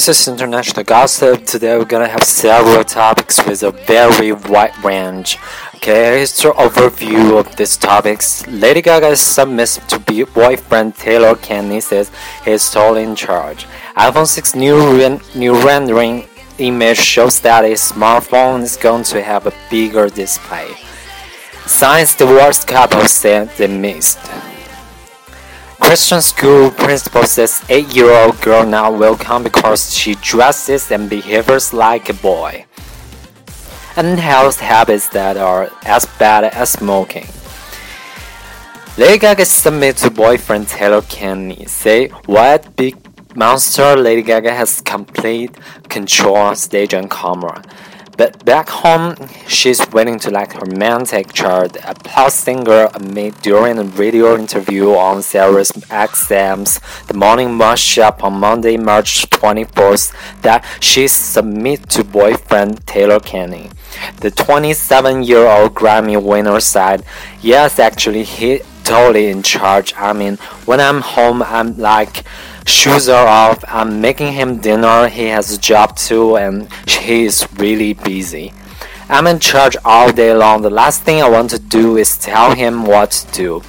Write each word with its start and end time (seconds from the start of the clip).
This 0.00 0.20
is 0.20 0.28
International 0.28 0.82
Gossip. 0.82 1.44
Today 1.44 1.76
we're 1.76 1.84
gonna 1.84 2.08
have 2.08 2.22
several 2.22 2.82
topics 2.84 3.36
with 3.46 3.62
a 3.62 3.70
very 3.70 4.32
wide 4.32 4.72
range. 4.82 5.36
Okay, 5.74 6.16
here's 6.16 6.42
an 6.42 6.52
overview 6.52 7.38
of 7.38 7.54
these 7.56 7.76
topics. 7.76 8.46
Lady 8.46 8.80
Gaga 8.80 9.14
submits 9.14 9.76
to 9.88 9.98
be 9.98 10.24
boyfriend 10.24 10.96
Taylor 10.96 11.34
Kinney 11.36 11.82
says 11.82 12.10
he's 12.46 12.70
totally 12.70 13.02
in 13.02 13.14
charge. 13.14 13.66
iPhone 13.94 14.26
6 14.26 14.54
new, 14.54 15.20
new 15.34 15.54
rendering 15.66 16.26
image 16.56 16.96
shows 16.96 17.38
that 17.40 17.66
a 17.66 17.74
smartphone 17.74 18.62
is 18.62 18.78
going 18.78 19.04
to 19.04 19.20
have 19.20 19.46
a 19.46 19.52
bigger 19.70 20.08
display. 20.08 20.68
Science 21.66 22.16
divorced 22.16 22.66
couple 22.66 23.04
said 23.04 23.50
they 23.58 23.66
missed. 23.66 24.18
Christian 25.90 26.22
school 26.22 26.70
principal 26.70 27.24
says 27.24 27.64
eight-year-old 27.68 28.40
girl 28.42 28.64
now 28.64 28.92
welcome 28.92 29.42
because 29.42 29.92
she 29.92 30.14
dresses 30.14 30.88
and 30.92 31.10
behaves 31.10 31.72
like 31.72 32.08
a 32.08 32.14
boy. 32.14 32.64
And 33.96 34.16
health 34.16 34.60
habits 34.60 35.08
that 35.08 35.36
are 35.36 35.68
as 35.84 36.06
bad 36.16 36.44
as 36.44 36.70
smoking. 36.70 37.26
Lady 38.96 39.18
Gaga 39.18 39.44
submit 39.44 39.96
to 39.96 40.12
boyfriend 40.12 40.68
Taylor 40.68 41.02
Kinney. 41.02 41.66
Say 41.66 42.10
what 42.26 42.76
big 42.76 42.94
monster 43.34 43.96
Lady 43.96 44.22
Gaga 44.22 44.54
has 44.54 44.80
complete 44.82 45.50
control 45.88 46.36
on 46.36 46.54
stage 46.54 46.94
and 46.94 47.10
camera. 47.10 47.64
But 48.20 48.44
back 48.44 48.68
home, 48.68 49.16
she's 49.48 49.80
waiting 49.92 50.18
to 50.18 50.30
let 50.30 50.52
her 50.52 50.66
man 50.66 51.06
take 51.06 51.32
charge. 51.32 51.72
Applause 51.82 52.34
singer 52.34 52.90
admitted 52.92 53.40
during 53.40 53.78
a 53.78 53.84
radio 53.84 54.34
interview 54.34 54.90
on 54.90 55.22
Sarah's 55.22 55.72
XM's 55.88 56.80
The 57.06 57.14
Morning 57.14 57.48
Mashup 57.48 58.22
on 58.22 58.34
Monday, 58.34 58.76
March 58.76 59.30
24th, 59.30 60.12
that 60.42 60.66
she 60.80 61.08
submit 61.08 61.88
to 61.94 62.04
boyfriend 62.04 62.86
Taylor 62.86 63.20
Kinney. 63.20 63.70
The 64.20 64.30
27-year-old 64.30 65.74
Grammy 65.74 66.22
winner 66.22 66.60
said, 66.60 67.02
"Yes, 67.40 67.78
actually, 67.78 68.24
he 68.24 68.60
totally 68.84 69.28
in 69.28 69.42
charge. 69.42 69.94
I 69.96 70.12
mean, 70.12 70.36
when 70.66 70.78
I'm 70.78 71.00
home, 71.00 71.42
I'm 71.42 71.78
like." 71.78 72.24
Shoes 72.66 73.08
are 73.08 73.26
off. 73.26 73.64
I'm 73.68 74.00
making 74.00 74.32
him 74.32 74.58
dinner. 74.58 75.08
He 75.08 75.26
has 75.26 75.52
a 75.52 75.58
job 75.58 75.96
too, 75.96 76.36
and 76.36 76.68
he 76.86 77.24
is 77.24 77.46
really 77.56 77.94
busy. 77.94 78.52
I'm 79.08 79.26
in 79.26 79.40
charge 79.40 79.76
all 79.84 80.12
day 80.12 80.34
long. 80.34 80.62
The 80.62 80.70
last 80.70 81.02
thing 81.02 81.20
I 81.22 81.28
want 81.28 81.50
to 81.50 81.58
do 81.58 81.96
is 81.96 82.16
tell 82.16 82.54
him 82.54 82.84
what 82.84 83.10
to 83.10 83.32
do. 83.32 83.62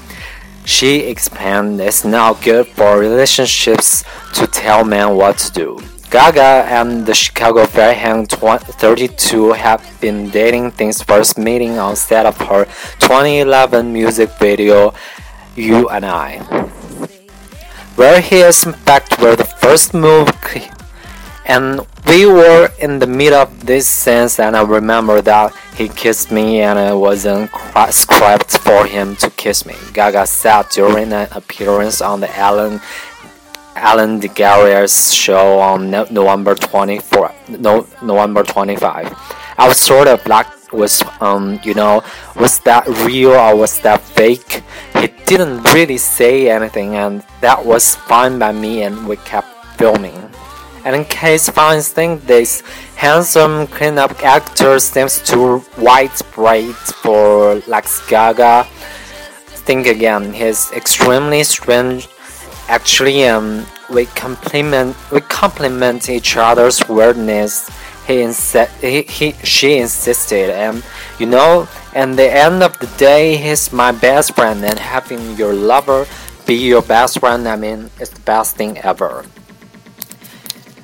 She 0.66 1.00
explained 1.00 1.82
it's 1.82 2.06
not 2.06 2.44
good 2.44 2.68
for 2.68 3.00
relationships 3.00 4.04
to 4.36 4.46
tell 4.46 4.84
men 4.84 5.16
what 5.16 5.40
to 5.40 5.52
do. 5.52 5.80
Gaga 6.12 6.66
and 6.68 7.06
the 7.06 7.14
Chicago 7.14 7.66
Fire 7.66 7.94
Hang 7.94 8.28
32 8.28 9.54
have 9.54 9.82
been 10.00 10.30
dating 10.30 10.74
since 10.74 11.02
first 11.02 11.38
meeting 11.38 11.80
on 11.80 11.96
set 11.96 12.26
of 12.26 12.38
her 12.38 12.66
2011 13.00 13.92
music 13.92 14.30
video, 14.38 14.94
You 15.56 15.90
and 15.90 16.06
I 16.06 16.71
where 17.96 18.22
he 18.22 18.38
is 18.38 18.66
in 18.66 18.74
fact 18.74 19.20
where 19.20 19.36
the 19.36 19.44
first 19.44 19.94
move 19.94 20.32
and 21.52 21.82
we 22.08 22.26
were 22.26 22.70
in 22.80 23.00
the 23.00 23.08
middle 23.08 23.40
of 23.40 23.66
this 23.66 23.88
sense 23.88 24.40
and 24.40 24.56
I 24.56 24.64
remember 24.64 25.22
that 25.22 25.54
he 25.76 25.90
kissed 25.90 26.32
me 26.32 26.62
and 26.62 26.80
it 26.80 26.96
wasn't 26.96 27.52
script 27.90 28.58
for 28.60 28.86
him 28.86 29.16
to 29.18 29.30
kiss 29.32 29.66
me. 29.66 29.76
Gaga 29.94 30.28
said 30.28 30.70
during 30.70 31.12
an 31.12 31.28
appearance 31.32 32.02
on 32.02 32.22
the 32.22 32.34
Ellen 32.38 32.80
Ellen 33.76 34.22
DeGeneres 34.22 35.14
show 35.14 35.60
on 35.60 35.90
November 35.92 36.56
24 36.56 37.34
no, 37.50 37.88
November 38.02 38.44
25. 38.44 39.14
I 39.58 39.68
was 39.68 39.78
sort 39.78 40.08
of 40.08 40.26
like 40.28 40.48
was 40.74 41.04
um 41.22 41.60
you 41.64 41.74
know 41.74 42.04
was 42.36 42.60
that 42.62 42.88
real 43.06 43.32
or 43.32 43.56
was 43.56 43.80
that 43.82 44.02
fake? 44.02 44.64
He 44.96 45.08
didn't 45.26 45.64
really 45.74 45.98
say 45.98 46.50
anything 46.50 46.96
and 46.96 47.24
that 47.42 47.66
was 47.66 47.96
fine 47.96 48.40
by 48.40 48.52
me 48.52 48.84
and 48.84 49.08
we 49.08 49.18
kept 49.18 49.50
filming. 49.78 50.30
And 50.84 50.96
in 50.96 51.06
case 51.06 51.48
fans 51.48 51.90
think 51.90 52.26
this 52.26 52.62
handsome 52.96 53.68
cleanup 53.68 54.24
actor 54.24 54.80
seems 54.80 55.22
too 55.22 55.64
widespread 55.78 56.76
for 56.76 57.62
Lex 57.68 58.08
Gaga 58.08 58.68
think 59.62 59.86
again. 59.88 60.34
He's 60.34 60.72
extremely 60.72 61.44
strange. 61.44 62.08
Actually 62.68 63.26
um 63.26 63.66
we 63.90 64.06
complement 64.06 64.96
we 65.12 65.22
complement 65.22 66.10
each 66.10 66.36
other's 66.38 66.80
weirdness 66.88 67.70
he, 68.08 68.16
insi- 68.16 68.70
he, 68.80 69.04
he 69.04 69.32
she 69.46 69.78
insisted 69.78 70.50
and 70.50 70.84
you 71.20 71.26
know 71.26 71.68
at 71.94 72.16
the 72.16 72.30
end 72.32 72.64
of 72.64 72.78
the 72.80 72.88
day 72.98 73.38
he's 73.38 73.72
my 73.72 73.92
best 73.92 74.36
friend 74.36 74.64
and 74.66 74.80
having 74.80 75.38
your 75.38 75.54
lover 75.54 76.08
be 76.46 76.56
your 76.56 76.82
best 76.82 77.20
friend 77.20 77.48
i 77.48 77.56
mean 77.56 77.90
it's 78.00 78.12
the 78.12 78.22
best 78.22 78.56
thing 78.56 78.78
ever. 78.80 79.26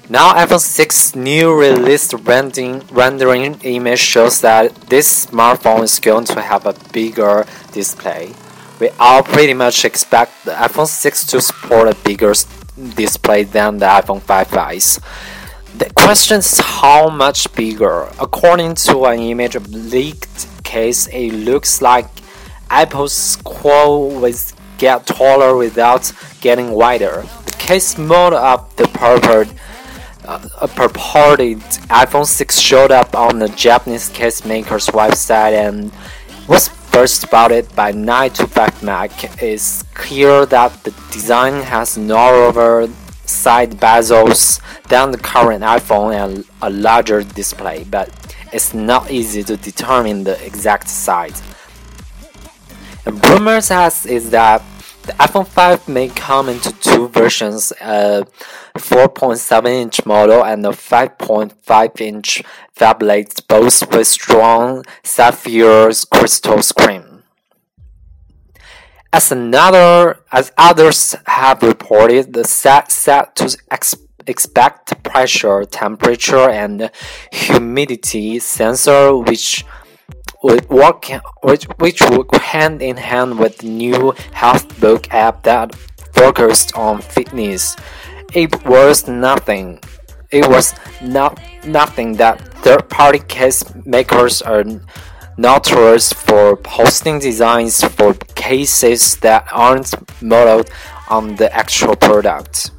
Now 0.10 0.34
iphone 0.36 0.62
6 0.62 1.18
new 1.18 1.54
released 1.54 2.14
rendering, 2.14 2.80
rendering 2.92 3.60
image 3.64 4.00
shows 4.00 4.40
that 4.40 4.74
this 4.88 5.26
smartphone 5.26 5.84
is 5.84 6.00
going 6.00 6.24
to 6.32 6.42
have 6.42 6.66
a 6.66 6.74
bigger 6.94 7.46
display. 7.74 8.34
We 8.80 8.88
all 9.00 9.22
pretty 9.22 9.54
much 9.54 9.84
expect 9.84 10.46
the 10.46 10.52
iphone 10.52 10.88
6 10.88 11.26
to 11.26 11.42
support 11.42 11.90
a 11.90 11.96
bigger 12.06 12.34
display 12.96 13.44
than 13.44 13.80
the 13.80 13.88
iphone 14.00 14.22
5s 14.22 15.04
the 15.78 15.92
question 15.94 16.40
is 16.40 16.58
how 16.58 17.10
much 17.10 17.54
bigger. 17.54 18.10
According 18.20 18.76
to 18.88 19.06
an 19.06 19.20
image 19.20 19.56
leaked 19.70 20.48
case, 20.64 21.08
it 21.08 21.32
looks 21.32 21.82
like 21.82 22.08
Apple's 22.70 23.38
Quad 23.44 24.22
will 24.22 24.34
get 24.78 25.06
taller 25.06 25.56
without 25.56 26.12
getting 26.42 26.72
wider. 26.72 27.24
The 27.46 27.52
case 27.60 27.98
mode 27.98 28.34
of 28.34 28.76
the 28.76 28.88
purported, 28.88 29.54
uh, 30.26 30.68
purported 30.76 31.60
iPhone 31.90 32.26
6 32.26 32.60
showed 32.60 32.92
up 32.92 33.16
on 33.16 33.40
the 33.40 33.50
Japanese 33.50 34.10
case 34.10 34.46
maker's 34.46 34.88
website 34.88 35.54
and 35.54 35.92
was 36.48 36.70
first 36.70 37.22
spotted 37.22 37.74
by 37.76 37.92
9to5Mac. 37.92 39.42
It's 39.42 39.84
clear 39.94 40.46
that 40.48 40.84
the 40.84 40.92
design 41.12 41.62
has 41.62 41.98
narrower 41.98 42.88
side 43.26 43.72
bezels 43.72 44.62
than 44.88 45.12
the 45.12 45.18
current 45.18 45.64
iPhone 45.64 46.14
and 46.14 46.46
a 46.62 46.70
larger 46.70 47.24
display, 47.24 47.84
but 47.86 48.10
it's 48.54 48.74
not 48.74 49.12
easy 49.12 49.44
to 49.44 49.58
determine 49.58 50.24
the 50.24 50.44
exact 50.46 50.88
size. 50.88 51.42
And 53.06 53.24
rumors 53.26 53.70
has 53.70 54.06
is 54.06 54.32
that 54.32 54.62
the 55.04 55.14
iPhone 55.14 55.48
5 55.48 55.88
may 55.88 56.10
come 56.10 56.50
into 56.50 56.72
two 56.80 57.08
versions, 57.08 57.72
a 57.80 58.26
4.7 58.76 59.66
inch 59.68 60.06
model 60.06 60.44
and 60.44 60.66
a 60.66 60.72
5.5 60.72 62.02
inch 62.02 62.44
phablet, 62.76 63.48
both 63.48 63.90
with 63.90 64.08
strong 64.08 64.84
sapphire 65.04 65.92
crystal 66.12 66.62
screen. 66.62 67.24
As 69.14 69.32
another, 69.32 70.20
as 70.32 70.52
others 70.58 71.16
have 71.26 71.64
reported, 71.64 72.34
the 72.34 72.44
set 72.44 72.92
set 72.92 73.36
to 73.38 73.58
ex 73.72 73.96
expect 74.28 75.02
pressure, 75.04 75.66
temperature, 75.66 76.50
and 76.50 76.92
humidity 77.32 78.40
sensor, 78.40 79.18
which 79.18 79.66
would 80.44 80.70
work, 80.70 81.06
which 81.42 81.66
which 81.80 82.02
would 82.02 82.34
hand 82.36 82.82
in 82.82 82.98
hand 82.98 83.40
with 83.40 83.58
the 83.60 83.70
new 83.70 84.14
HealthBook 84.34 85.08
app 85.12 85.44
that 85.44 85.74
focused 86.14 86.76
on 86.76 87.02
fitness. 87.02 87.76
It 88.34 88.66
was 88.66 89.08
nothing. 89.08 89.80
It 90.30 90.48
was 90.48 90.76
not 91.02 91.40
nothing 91.66 92.18
that 92.18 92.42
third-party 92.62 93.20
case 93.28 93.64
makers 93.86 94.42
are 94.42 94.64
notorious 95.38 96.12
for 96.12 96.58
posting 96.58 97.20
designs 97.20 97.84
for 97.84 98.14
cases 98.36 99.16
that 99.18 99.48
aren't 99.52 99.94
modeled 100.22 100.70
on 101.10 101.36
the 101.36 101.54
actual 101.56 101.96
product. 101.96 102.72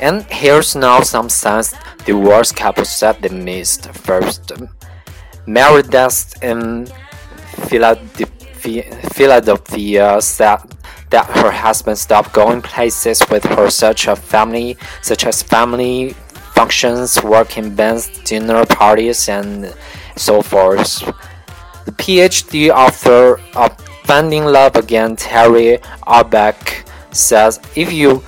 And 0.00 0.22
here's 0.24 0.74
now 0.74 1.00
some 1.02 1.28
signs 1.28 1.74
the 2.06 2.14
worst 2.14 2.56
couple 2.56 2.84
said 2.84 3.20
they 3.20 3.28
missed. 3.28 3.92
First, 3.92 4.52
Meredith 5.46 6.42
in 6.42 6.86
Philadelphia, 7.68 8.82
Philadelphia 9.12 10.20
said 10.22 10.58
that 11.10 11.26
her 11.26 11.50
husband 11.50 11.98
stopped 11.98 12.32
going 12.32 12.62
places 12.62 13.22
with 13.30 13.44
her 13.44 13.68
such 13.68 14.06
a 14.06 14.16
family 14.16 14.76
such 15.02 15.26
as 15.26 15.42
family 15.42 16.14
functions, 16.54 17.22
working 17.22 17.74
bands, 17.74 18.08
dinner 18.24 18.64
parties, 18.64 19.28
and 19.28 19.74
so 20.16 20.40
forth. 20.40 21.00
The 21.84 21.92
PhD 21.92 22.70
author 22.70 23.40
of 23.54 23.78
Finding 24.04 24.44
Love 24.44 24.76
Again, 24.76 25.16
Terri 25.16 25.80
Orbuch, 26.06 26.86
says 27.14 27.60
if 27.76 27.92
you 27.92 28.22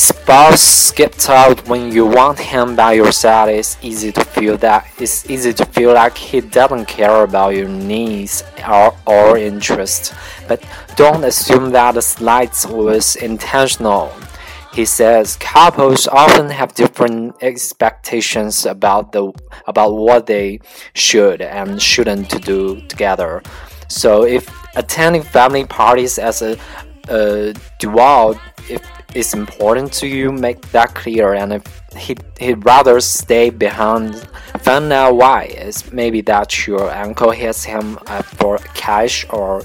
spouse 0.00 0.62
skipped 0.62 1.28
out 1.28 1.68
when 1.68 1.92
you 1.92 2.06
want 2.06 2.38
him 2.38 2.74
by 2.74 2.94
your 2.94 3.12
side, 3.12 3.50
it's 3.50 3.76
easy 3.82 4.10
to 4.12 4.24
feel 4.24 4.56
that 4.58 4.86
it's 4.98 5.28
easy 5.28 5.52
to 5.52 5.64
feel 5.66 5.92
like 5.92 6.16
he 6.16 6.40
doesn't 6.40 6.86
care 6.86 7.22
about 7.22 7.50
your 7.50 7.68
needs 7.68 8.42
or, 8.66 8.96
or 9.06 9.36
interests. 9.36 10.14
But 10.48 10.64
don't 10.96 11.24
assume 11.24 11.70
that 11.72 11.94
the 11.94 12.02
slight 12.02 12.54
was 12.68 13.16
intentional. 13.16 14.12
He 14.72 14.84
says 14.84 15.36
couples 15.36 16.06
often 16.06 16.48
have 16.48 16.74
different 16.74 17.36
expectations 17.42 18.64
about 18.64 19.12
the 19.12 19.32
about 19.66 19.92
what 19.94 20.26
they 20.26 20.60
should 20.94 21.42
and 21.42 21.80
shouldn't 21.82 22.42
do 22.44 22.80
together. 22.88 23.42
So 23.88 24.24
if 24.24 24.48
attending 24.76 25.22
family 25.22 25.64
parties 25.66 26.18
as 26.18 26.40
a, 26.42 26.56
a 27.08 27.52
duo, 27.80 28.38
if 28.68 28.80
it's 29.14 29.34
important 29.34 29.92
to 29.94 30.06
you, 30.06 30.32
make 30.32 30.60
that 30.72 30.94
clear. 30.94 31.34
And 31.34 31.52
if 31.52 31.62
he 31.96 32.16
he'd 32.38 32.64
rather 32.64 33.00
stay 33.00 33.50
behind, 33.50 34.16
find 34.60 34.92
out 34.92 35.16
why. 35.16 35.44
It's 35.44 35.92
maybe 35.92 36.20
that 36.22 36.66
your 36.66 36.90
uncle 36.90 37.30
hits 37.30 37.64
him 37.64 37.98
uh, 38.06 38.22
for 38.22 38.58
cash 38.74 39.26
or 39.30 39.62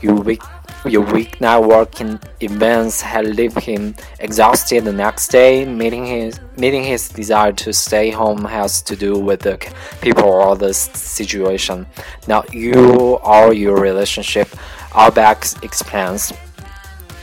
you 0.00 0.14
weak 0.14 0.42
your 0.86 1.02
weak 1.12 1.38
networking 1.40 2.22
events 2.40 3.02
had 3.02 3.36
left 3.36 3.60
him 3.60 3.94
exhausted 4.18 4.84
the 4.84 4.92
next 4.92 5.28
day. 5.28 5.64
Meeting 5.64 6.06
his 6.06 6.40
meeting 6.56 6.82
his 6.82 7.08
desire 7.08 7.52
to 7.52 7.72
stay 7.72 8.10
home 8.10 8.44
has 8.44 8.80
to 8.82 8.96
do 8.96 9.18
with 9.18 9.40
the 9.40 9.58
people 10.00 10.24
or 10.24 10.56
the 10.56 10.72
situation. 10.72 11.86
Now 12.26 12.44
you 12.52 13.18
or 13.22 13.52
your 13.52 13.78
relationship 13.78 14.48
are 14.92 15.12
back 15.12 15.46
explains. 15.62 16.32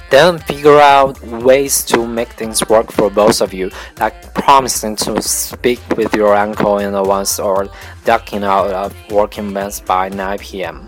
Then 0.10 0.40
figure 0.40 0.80
out 0.80 1.22
ways 1.22 1.84
to 1.86 2.08
make 2.08 2.30
things 2.30 2.68
work 2.70 2.92
for 2.92 3.10
both 3.10 3.42
of 3.42 3.54
you, 3.54 3.72
like 4.00 4.34
promising 4.34 4.96
to 4.98 5.22
speak 5.22 5.82
with 5.98 6.14
your 6.16 6.36
uncle 6.36 6.80
in 6.80 6.96
advance 6.96 7.40
or 7.40 7.70
ducking 8.06 8.44
out 8.44 8.72
of 8.72 8.96
working 9.12 9.50
events 9.50 9.82
by 9.82 10.10
9 10.10 10.40
p.m. 10.40 10.88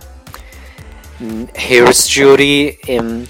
Here's 1.53 2.07
Judy 2.07 2.77
in 2.87 3.27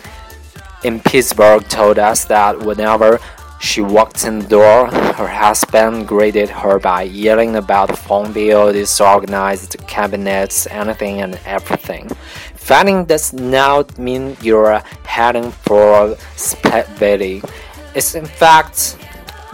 in 0.83 0.99
Pittsburgh 0.99 1.67
told 1.67 1.99
us 1.99 2.25
that 2.25 2.59
whenever 2.59 3.19
she 3.59 3.81
walked 3.81 4.23
in 4.23 4.39
the 4.39 4.47
door, 4.47 4.87
her 4.87 5.27
husband 5.27 6.07
greeted 6.07 6.49
her 6.49 6.79
by 6.79 7.01
yelling 7.01 7.57
about 7.57 7.89
the 7.89 7.97
phone 7.97 8.31
bill, 8.31 8.71
disorganized 8.71 9.75
cabinets, 9.85 10.65
anything 10.67 11.21
and 11.21 11.37
everything. 11.45 12.09
Fighting 12.69 13.05
does 13.05 13.33
not 13.33 13.97
mean 13.97 14.37
you're 14.43 14.83
heading 15.03 15.49
for 15.49 16.15
spaghetti. 16.35 17.41
It's 17.95 18.13
in 18.13 18.27
fact 18.27 18.95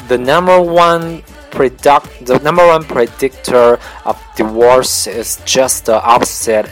the 0.09 0.17
number 0.17 0.61
one 0.61 1.23
predict 1.49 2.25
the 2.25 2.39
number 2.39 2.67
one 2.67 2.83
predictor 2.83 3.79
of 4.03 4.21
divorce 4.35 5.07
is 5.07 5.39
just 5.45 5.85
the 5.85 6.03
opposite 6.03 6.67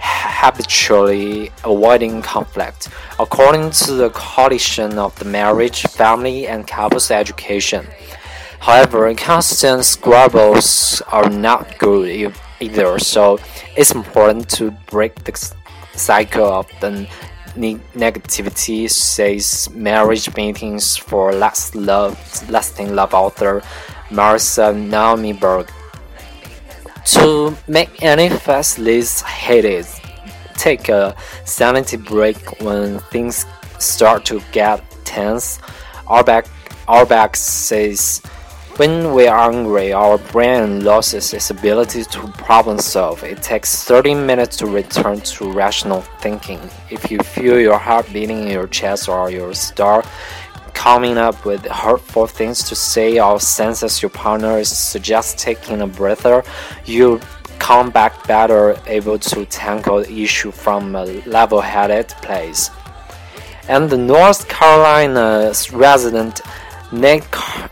habitually 0.00 1.52
avoiding 1.62 2.22
conflict, 2.22 2.88
according 3.20 3.68
to 3.72 3.92
the 3.92 4.08
Coalition 4.14 4.98
of 4.98 5.14
the 5.18 5.26
Marriage, 5.26 5.82
Family 5.82 6.46
and 6.48 6.66
Couples 6.66 7.10
Education. 7.10 7.86
However, 8.60 9.12
constant 9.14 9.84
squabbles 9.84 11.02
are 11.12 11.28
not 11.28 11.76
good 11.76 12.32
either, 12.60 12.98
so 12.98 13.38
it's 13.76 13.92
important 13.92 14.48
to 14.56 14.70
break 14.90 15.14
the 15.24 15.32
cycle 15.96 16.44
of 16.44 16.66
the 16.80 17.08
negativity, 17.56 18.88
says 18.90 19.68
marriage 19.74 20.34
meetings 20.36 20.96
for 20.96 21.32
last 21.32 21.74
love, 21.74 22.18
lasting 22.50 22.94
love 22.94 23.14
author 23.14 23.62
Marissa 24.10 24.74
Naomi 24.76 25.32
Berg. 25.32 25.70
To 27.06 27.56
make 27.68 28.02
any 28.02 28.28
fast 28.28 28.78
list 28.78 29.24
hated, 29.24 29.86
take 30.54 30.88
a 30.88 31.14
sanity 31.44 31.96
break 31.96 32.60
when 32.60 32.98
things 33.10 33.46
start 33.78 34.24
to 34.26 34.42
get 34.52 34.82
tense. 35.04 35.58
Orbuch, 36.06 36.46
Orbuch 36.88 37.36
says, 37.36 38.20
when 38.76 39.14
we 39.14 39.26
are 39.26 39.50
angry, 39.50 39.94
our 39.94 40.18
brain 40.18 40.84
loses 40.84 41.32
its 41.32 41.48
ability 41.48 42.04
to 42.04 42.28
problem 42.32 42.78
solve. 42.78 43.24
It 43.24 43.42
takes 43.42 43.84
30 43.84 44.14
minutes 44.14 44.58
to 44.58 44.66
return 44.66 45.20
to 45.20 45.50
rational 45.50 46.02
thinking. 46.20 46.60
If 46.90 47.10
you 47.10 47.18
feel 47.20 47.58
your 47.58 47.78
heart 47.78 48.06
beating 48.12 48.42
in 48.42 48.48
your 48.48 48.66
chest 48.66 49.08
or 49.08 49.30
your 49.30 49.54
start 49.54 50.06
coming 50.74 51.16
up 51.16 51.46
with 51.46 51.64
hurtful 51.64 52.26
things 52.26 52.62
to 52.64 52.74
say 52.74 53.18
or 53.18 53.40
senses 53.40 54.02
your 54.02 54.10
partner 54.10 54.58
is 54.58 54.68
suggest 54.68 55.38
taking 55.38 55.80
a 55.80 55.86
breather, 55.86 56.44
you 56.84 57.18
come 57.58 57.88
back 57.90 58.26
better 58.26 58.78
able 58.86 59.18
to 59.18 59.46
tackle 59.46 60.02
the 60.02 60.22
issue 60.22 60.50
from 60.50 60.94
a 60.94 61.04
level-headed 61.24 62.08
place. 62.20 62.70
And 63.68 63.88
the 63.88 63.96
North 63.96 64.48
Carolina 64.48 65.52
resident 65.72 66.42
Nick, 66.92 67.24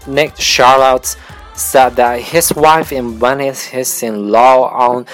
Nick 0.06 0.36
Charlotte 0.36 1.16
said 1.54 1.96
that 1.96 2.20
his 2.20 2.52
wife 2.54 2.92
invited 2.92 3.56
his 3.56 4.02
in-law 4.02 4.68
on 4.70 5.06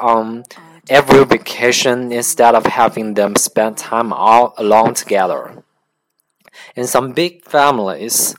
um, 0.00 0.42
every 0.88 1.24
vacation 1.24 2.10
instead 2.10 2.54
of 2.54 2.66
having 2.66 3.14
them 3.14 3.36
spend 3.36 3.78
time 3.78 4.12
all 4.12 4.54
alone 4.58 4.94
together. 4.94 5.62
In 6.74 6.86
some 6.86 7.12
big 7.12 7.44
families, 7.44 8.34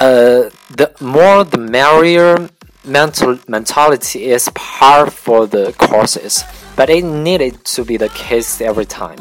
uh, 0.00 0.50
the 0.70 0.94
more 1.00 1.44
the 1.44 1.58
merrier 1.58 2.48
mental 2.84 3.38
mentality 3.48 4.24
is 4.26 4.48
par 4.54 5.10
for 5.10 5.46
the 5.46 5.74
courses, 5.78 6.44
but 6.76 6.88
it 6.88 7.04
needed 7.04 7.64
to 7.64 7.84
be 7.84 7.96
the 7.96 8.08
case 8.10 8.60
every 8.60 8.86
time. 8.86 9.18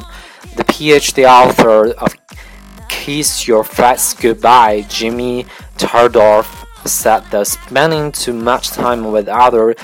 The 0.55 0.63
PhD 0.63 1.27
author 1.27 1.91
of 1.91 2.15
Kiss 2.95 3.47
Your 3.47 3.63
Friends 3.63 4.15
Goodbye, 4.15 4.81
Jimmy 4.89 5.45
Tardorf 5.77 6.65
said 6.87 7.19
that 7.29 7.45
spending 7.45 8.11
too 8.11 8.33
much 8.33 8.69
time 8.69 9.11
with 9.11 9.27
other 9.27 9.75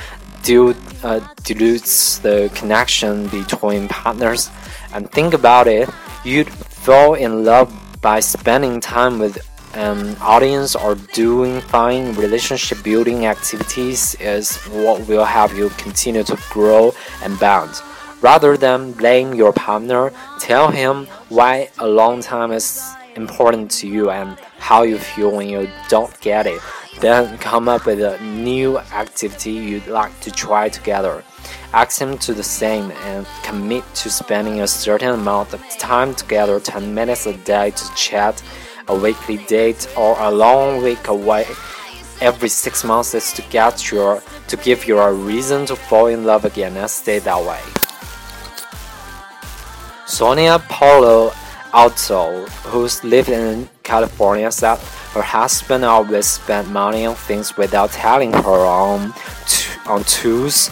dude, 0.42 0.78
uh, 1.04 1.20
dilutes 1.44 2.18
the 2.20 2.50
connection 2.56 3.28
between 3.28 3.88
partners. 3.90 4.50
And 4.94 5.12
think 5.12 5.36
about 5.36 5.68
it, 5.68 5.88
you'd 6.24 6.50
fall 6.50 7.14
in 7.14 7.46
love 7.46 7.72
by 8.02 8.22
spending 8.22 8.80
time 8.80 9.20
with 9.20 9.38
an 9.76 10.16
audience 10.20 10.76
or 10.76 10.96
doing 11.14 11.62
fine 11.62 12.16
relationship 12.16 12.82
building 12.82 13.28
activities 13.28 14.16
is 14.20 14.58
what 14.84 15.08
will 15.08 15.26
help 15.26 15.54
you 15.54 15.70
continue 15.78 16.24
to 16.24 16.40
grow 16.50 16.94
and 17.22 17.38
bond. 17.40 17.72
Rather 18.22 18.58
than 18.58 18.94
blame 18.94 19.36
your 19.36 19.54
partner, 19.54 20.12
tell 20.40 20.70
him 20.70 21.08
why 21.30 21.70
a 21.78 21.88
long 21.88 22.22
time 22.22 22.52
is 22.52 22.96
important 23.16 23.72
to 23.72 23.88
you 23.88 24.10
and 24.10 24.38
how 24.58 24.84
you 24.84 24.98
feel 24.98 25.32
when 25.36 25.50
you 25.50 25.70
don't 25.90 26.20
get 26.22 26.48
it. 26.48 26.62
Then 27.00 27.38
come 27.38 27.68
up 27.68 27.86
with 27.86 28.02
a 28.02 28.22
new 28.24 28.78
activity 28.78 29.52
you'd 29.52 29.88
like 29.88 30.18
to 30.22 30.32
try 30.32 30.70
together. 30.70 31.24
Ask 31.74 32.00
him 32.00 32.18
to 32.20 32.34
the 32.34 32.44
same 32.44 32.92
and 33.06 33.26
commit 33.44 33.84
to 33.96 34.10
spending 34.10 34.62
a 34.62 34.68
certain 34.68 35.10
amount 35.10 35.54
of 35.54 35.62
time 35.78 36.14
together 36.16 36.60
10 36.60 36.94
minutes 36.94 37.26
a 37.26 37.34
day 37.38 37.72
to 37.72 37.96
chat 37.96 38.42
a 38.88 38.96
weekly 38.96 39.38
date 39.46 39.88
or 39.98 40.16
a 40.20 40.32
long 40.32 40.84
week 40.84 41.08
away 41.08 41.46
every 42.22 42.50
six 42.50 42.84
months 42.84 43.16
is 43.16 43.34
to 43.34 43.42
get 43.50 43.92
your 43.92 44.22
to 44.48 44.56
give 44.58 44.88
you 44.88 45.00
a 45.00 45.12
reason 45.12 45.66
to 45.66 45.76
fall 45.76 46.06
in 46.06 46.24
love 46.24 46.46
again 46.46 46.78
and 46.78 46.90
stay 46.90 47.20
that 47.20 47.42
way. 47.44 47.62
Sonia 50.06 50.60
Palo 50.70 51.32
Alto, 51.74 52.46
who's 52.70 53.04
lived 53.04 53.30
in 53.30 53.70
California, 53.84 54.52
said 54.52 54.78
her 55.14 55.22
husband 55.22 55.86
always 55.86 56.28
spent 56.28 56.70
money 56.70 57.06
on 57.06 57.16
things 57.16 57.58
without 57.58 57.92
telling 57.92 58.34
her 58.34 58.66
on 58.66 59.14
on 59.86 60.04
tools, 60.04 60.70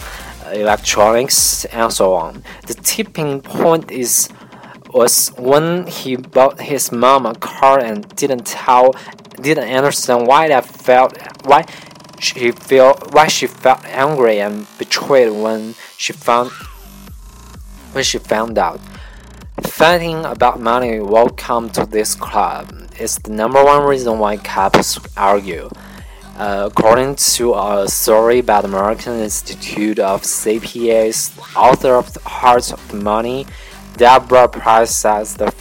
electronics, 0.52 1.64
and 1.66 1.92
so 1.92 2.14
on. 2.14 2.42
The 2.66 2.74
tipping 2.74 3.40
point 3.40 3.90
is 3.90 4.28
was 4.92 5.28
when 5.38 5.86
he 5.86 6.16
bought 6.16 6.60
his 6.60 6.90
mom 6.90 7.26
a 7.26 7.34
car 7.34 7.78
and 7.78 8.08
didn't 8.16 8.46
tell, 8.46 8.94
didn't 9.40 9.68
understand 9.70 10.26
why 10.26 10.48
that 10.48 10.66
felt, 10.66 11.16
why 11.44 11.64
she 12.18 12.50
felt, 12.50 13.14
why 13.14 13.28
she 13.28 13.46
felt 13.46 13.84
angry 13.86 14.40
and 14.40 14.66
betrayed 14.78 15.30
when 15.30 15.74
she 15.96 16.12
found, 16.12 16.50
when 17.92 18.04
she 18.04 18.18
found 18.18 18.58
out. 18.58 18.80
Fighting 19.64 20.24
about 20.24 20.60
money 20.60 21.00
welcome 21.00 21.70
to 21.70 21.84
this 21.84 22.14
club 22.14 22.72
is 22.98 23.16
the 23.16 23.30
number 23.30 23.62
one 23.62 23.84
reason 23.86 24.18
why 24.18 24.36
couples 24.38 24.98
argue. 25.16 25.68
Uh, 26.36 26.68
according 26.70 27.16
to 27.16 27.54
a 27.54 27.86
story 27.88 28.40
by 28.40 28.62
the 28.62 28.68
American 28.68 29.20
Institute 29.20 29.98
of 29.98 30.22
CPAs, 30.22 31.38
author 31.54 31.94
of 31.94 32.12
The 32.14 32.20
Heart 32.20 32.72
of 32.72 32.90
the 32.90 32.96
Money, 32.96 33.46
Deborah 33.96 34.48
Price 34.48 34.94
says 34.94 35.36
the 35.36 35.52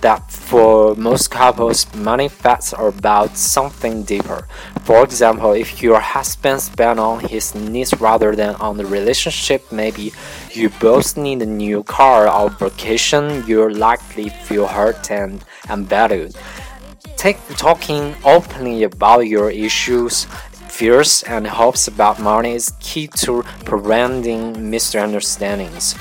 that 0.00 0.30
for 0.30 0.94
most 0.94 1.30
couples, 1.30 1.92
money 1.94 2.28
facts 2.28 2.72
are 2.72 2.88
about 2.88 3.36
something 3.36 4.02
deeper. 4.02 4.46
For 4.84 5.02
example, 5.04 5.52
if 5.52 5.82
your 5.82 6.00
husband 6.00 6.60
spends 6.60 6.98
on 6.98 7.20
his 7.20 7.54
needs 7.54 7.92
rather 8.00 8.34
than 8.34 8.54
on 8.56 8.76
the 8.76 8.86
relationship, 8.86 9.70
maybe 9.72 10.12
you 10.52 10.70
both 10.80 11.16
need 11.16 11.42
a 11.42 11.46
new 11.46 11.82
car 11.82 12.28
or 12.28 12.50
vacation, 12.50 13.44
you'll 13.46 13.74
likely 13.74 14.28
feel 14.28 14.66
hurt 14.66 15.10
and 15.10 15.44
unvalued. 15.68 16.34
Take 17.16 17.38
talking 17.56 18.14
openly 18.24 18.84
about 18.84 19.26
your 19.26 19.50
issues, 19.50 20.26
fears, 20.68 21.24
and 21.24 21.46
hopes 21.46 21.88
about 21.88 22.20
money 22.20 22.54
is 22.54 22.72
key 22.80 23.08
to 23.08 23.42
preventing 23.64 24.70
misunderstandings. 24.70 25.96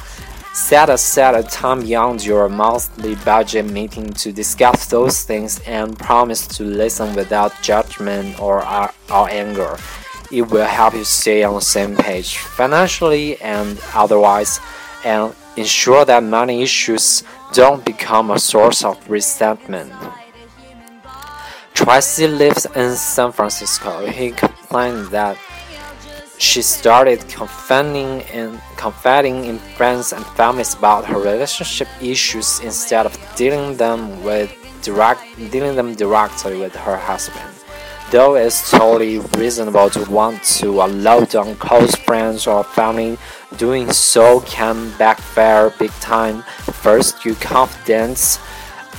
Set 0.57 0.89
aside 0.89 1.35
a 1.35 1.43
time 1.43 1.81
beyond 1.81 2.25
your 2.25 2.49
monthly 2.49 3.13
budget 3.17 3.63
meeting 3.71 4.11
to 4.13 4.31
discuss 4.31 4.87
those 4.87 5.21
things 5.21 5.59
and 5.67 5.97
promise 5.99 6.47
to 6.47 6.63
listen 6.63 7.15
without 7.15 7.53
judgment 7.61 8.37
or, 8.39 8.63
uh, 8.65 8.91
or 9.13 9.29
anger. 9.29 9.77
It 10.31 10.41
will 10.41 10.65
help 10.65 10.95
you 10.95 11.03
stay 11.03 11.43
on 11.43 11.53
the 11.53 11.61
same 11.61 11.95
page 11.95 12.37
financially 12.39 13.39
and 13.39 13.79
otherwise, 13.93 14.59
and 15.05 15.33
ensure 15.55 16.03
that 16.05 16.23
money 16.23 16.63
issues 16.63 17.23
don't 17.53 17.85
become 17.85 18.31
a 18.31 18.39
source 18.39 18.83
of 18.83 18.97
resentment. 19.07 19.93
Tracy 21.75 22.27
lives 22.27 22.65
in 22.75 22.95
San 22.95 23.31
Francisco. 23.31 24.07
He 24.07 24.31
complained 24.31 25.09
that 25.09 25.37
she 26.37 26.61
started 26.61 27.27
confiding 27.29 28.21
in, 28.33 28.59
confiding 28.75 29.45
in 29.45 29.57
friends 29.57 30.13
and 30.13 30.25
families 30.37 30.75
about 30.75 31.05
her 31.05 31.17
relationship 31.19 31.87
issues 32.01 32.59
instead 32.59 33.05
of 33.05 33.17
dealing 33.35 33.75
them 33.77 34.23
with 34.23 34.53
direct 34.83 35.21
dealing 35.51 35.75
them 35.75 35.95
directly 35.95 36.57
with 36.57 36.75
her 36.75 36.95
husband. 36.95 37.49
Though 38.09 38.35
it's 38.35 38.71
totally 38.71 39.19
reasonable 39.35 39.89
to 39.89 40.09
want 40.09 40.41
to 40.61 40.81
allow 40.81 41.21
down 41.25 41.55
close 41.55 41.93
friends 41.95 42.47
or 42.47 42.63
family, 42.63 43.17
doing 43.57 43.91
so 43.91 44.39
can 44.41 44.95
backfire 44.97 45.73
big 45.77 45.91
time. 45.99 46.43
First, 46.81 47.25
your 47.25 47.35
confidence 47.35 48.39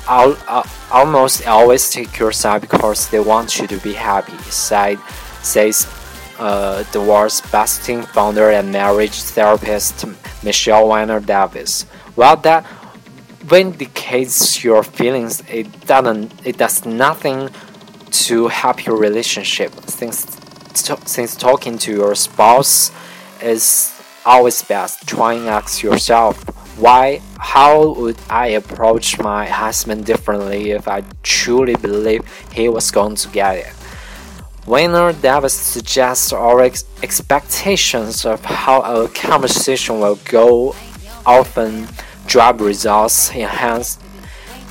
uh, 0.09 0.63
almost 0.91 1.47
always 1.47 1.91
take 1.91 2.19
your 2.19 2.33
side 2.33 2.61
because 2.61 3.09
they 3.09 3.21
want 3.21 3.59
you 3.59 3.67
to 3.67 3.79
be 3.79 3.95
happy, 3.95 4.37
said, 4.51 4.99
says 5.43 5.87
uh, 6.39 6.83
divorce 6.93 7.41
busting 7.41 8.03
founder 8.03 8.51
and 8.51 8.73
marriage 8.73 9.21
therapist 9.23 10.05
Michelle 10.43 10.89
Weiner 10.89 11.21
Davis. 11.21 11.83
While 12.15 12.37
that 12.39 12.65
vindicates 13.41 14.63
your 14.63 14.83
feelings, 14.83 15.43
it 15.49 15.87
doesn't. 15.87 16.47
It 16.47 16.59
does 16.59 16.85
nothing 16.85 17.49
to 18.11 18.49
help 18.49 18.87
your 18.87 18.97
relationship. 18.97 19.73
Since 19.87 20.39
since 21.07 21.35
talking 21.35 21.77
to 21.79 21.93
your 21.93 22.15
spouse 22.15 22.93
is 23.43 23.93
always 24.25 24.63
best, 24.63 25.09
try 25.09 25.35
and 25.35 25.49
ask 25.49 25.83
yourself 25.83 26.37
why 26.79 27.21
how 27.39 27.95
would 27.95 28.19
I 28.31 28.49
approach 28.49 29.19
my 29.19 29.47
husband 29.47 30.07
differently 30.07 30.71
if 30.71 30.87
I 30.87 31.03
truly 31.23 31.75
believe 31.75 32.23
he 32.53 32.69
was 32.69 32.91
going 32.91 33.17
to 33.17 33.29
get 33.29 33.57
it? 33.57 33.78
Weiner 34.69 35.15
Davis 35.15 35.55
suggests 35.55 36.31
our 36.31 36.61
ex 36.61 36.85
expectations 37.03 38.27
of 38.27 38.45
how 38.45 38.83
a 38.83 39.09
conversation 39.09 39.99
will 39.99 40.19
go 40.27 40.77
often 41.25 41.89
drive 42.27 42.61
results 42.61 43.35
enhance 43.35 43.97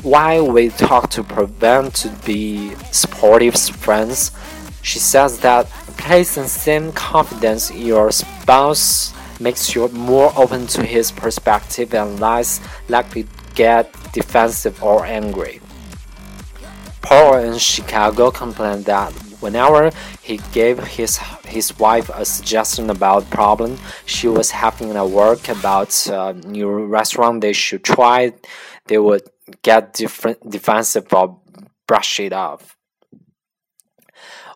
why 0.04 0.40
we 0.40 0.70
talk 0.70 1.10
to 1.10 1.24
prevent 1.24 1.96
to 1.96 2.10
be 2.28 2.76
supportive 2.92 3.56
friends. 3.56 4.30
She 4.84 5.00
says 5.00 5.40
that 5.40 5.66
placing 5.98 6.46
same 6.46 6.92
confidence 6.92 7.72
in 7.72 7.82
your 7.82 8.12
spouse 8.12 9.16
makes 9.40 9.74
you 9.74 9.88
more 9.88 10.32
open 10.38 10.68
to 10.78 10.86
his 10.86 11.12
perspective 11.12 11.96
and 11.96 12.20
less 12.20 12.62
likely 12.88 13.24
to 13.24 13.30
get 13.56 13.92
defensive 14.14 14.84
or 14.84 15.08
angry. 15.08 15.60
Paul 17.02 17.40
in 17.40 17.58
Chicago 17.58 18.30
complained 18.30 18.86
that 18.86 19.12
Whenever 19.40 19.92
he 20.22 20.38
gave 20.52 20.80
his 20.80 21.18
his 21.46 21.78
wife 21.78 22.10
a 22.14 22.26
suggestion 22.26 22.90
about 22.90 23.30
problem 23.30 23.78
she 24.06 24.28
was 24.28 24.52
having 24.52 24.96
at 24.96 25.10
work 25.10 25.48
about 25.48 25.92
a 26.08 26.34
new 26.34 26.70
restaurant 26.86 27.42
they 27.42 27.54
should 27.54 27.84
try, 27.84 28.34
they 28.88 28.98
would 28.98 29.24
get 29.62 29.94
different 29.94 30.50
defensive 30.50 31.14
or 31.14 31.40
brush 31.88 32.20
it 32.20 32.34
off. 32.34 32.76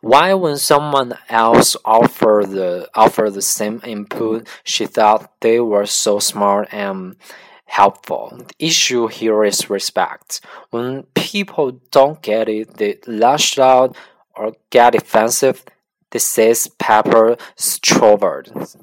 Why, 0.02 0.34
when 0.34 0.58
someone 0.58 1.14
else 1.30 1.78
offered 1.86 2.50
the 2.50 2.90
offer 2.96 3.30
the 3.30 3.44
same 3.44 3.82
input, 3.86 4.48
she 4.64 4.88
thought 4.88 5.32
they 5.42 5.60
were 5.60 5.86
so 5.86 6.18
smart 6.18 6.70
and 6.72 7.18
helpful. 7.66 8.34
The 8.36 8.66
issue 8.66 9.08
here 9.08 9.44
is 9.44 9.70
respect. 9.70 10.42
When 10.72 11.04
people 11.14 11.80
don't 11.92 12.20
get 12.22 12.50
it, 12.50 12.78
they 12.78 12.98
lash 13.06 13.60
out 13.60 13.96
or 14.36 14.54
get 14.70 14.94
defensive, 14.94 15.64
this 16.12 16.38
is 16.38 16.68
Pepper 16.80 17.38
Strovard, 17.58 18.76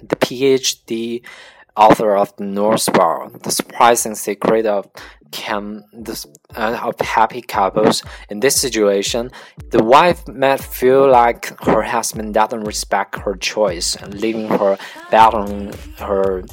the 0.00 0.16
PhD 0.16 1.24
author 1.76 2.16
of 2.16 2.36
the 2.36 2.44
North 2.44 2.82
Star, 2.82 3.30
The 3.30 3.50
Surprising 3.50 4.14
Secret 4.14 4.66
of 4.66 4.90
Cam, 5.30 5.84
the, 5.92 6.26
uh, 6.54 6.78
of 6.82 7.00
Happy 7.00 7.40
Couples. 7.40 8.02
In 8.28 8.40
this 8.40 8.60
situation, 8.60 9.30
the 9.70 9.82
wife 9.82 10.28
might 10.28 10.60
feel 10.60 11.10
like 11.10 11.58
her 11.64 11.82
husband 11.82 12.34
doesn't 12.34 12.64
respect 12.64 13.18
her 13.20 13.34
choice, 13.36 13.96
leaving 14.08 14.48
her 14.48 14.76
battling 15.10 15.72
her 15.98 16.44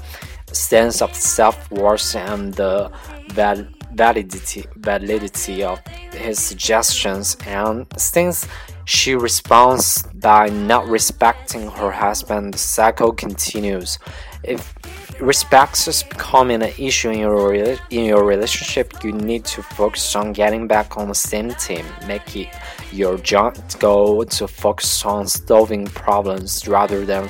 sense 0.54 1.02
of 1.02 1.14
self 1.14 1.70
worth 1.72 2.16
and 2.16 2.54
the 2.54 2.90
value 3.30 3.68
validity 3.94 4.66
validity 4.78 5.64
of 5.64 5.80
his 6.14 6.40
suggestions 6.40 7.36
and 7.46 7.86
since 7.98 8.48
she 8.90 9.14
responds 9.14 10.02
by 10.16 10.50
not 10.50 10.88
respecting 10.88 11.70
her 11.70 11.92
husband. 11.92 12.56
The 12.56 12.58
cycle 12.58 13.14
continues. 13.14 14.00
If 14.44 14.74
respect 15.20 15.88
is 15.88 16.02
becoming 16.02 16.64
an 16.64 16.74
issue 16.80 17.12
in 17.12 17.20
your 17.20 17.54
in 17.54 18.06
your 18.06 18.24
relationship 18.24 19.04
you 19.04 19.12
need 19.12 19.44
to 19.44 19.62
focus 19.62 20.16
on 20.16 20.34
getting 20.34 20.66
back 20.68 20.98
on 20.98 21.10
the 21.10 21.14
same 21.14 21.52
team. 21.52 21.86
Make 22.08 22.36
it 22.36 22.48
your 22.92 23.18
joint 23.18 23.78
goal 23.80 24.26
to 24.26 24.48
focus 24.48 25.06
on 25.06 25.28
solving 25.28 25.86
problems 25.86 26.68
rather 26.68 27.06
than 27.06 27.30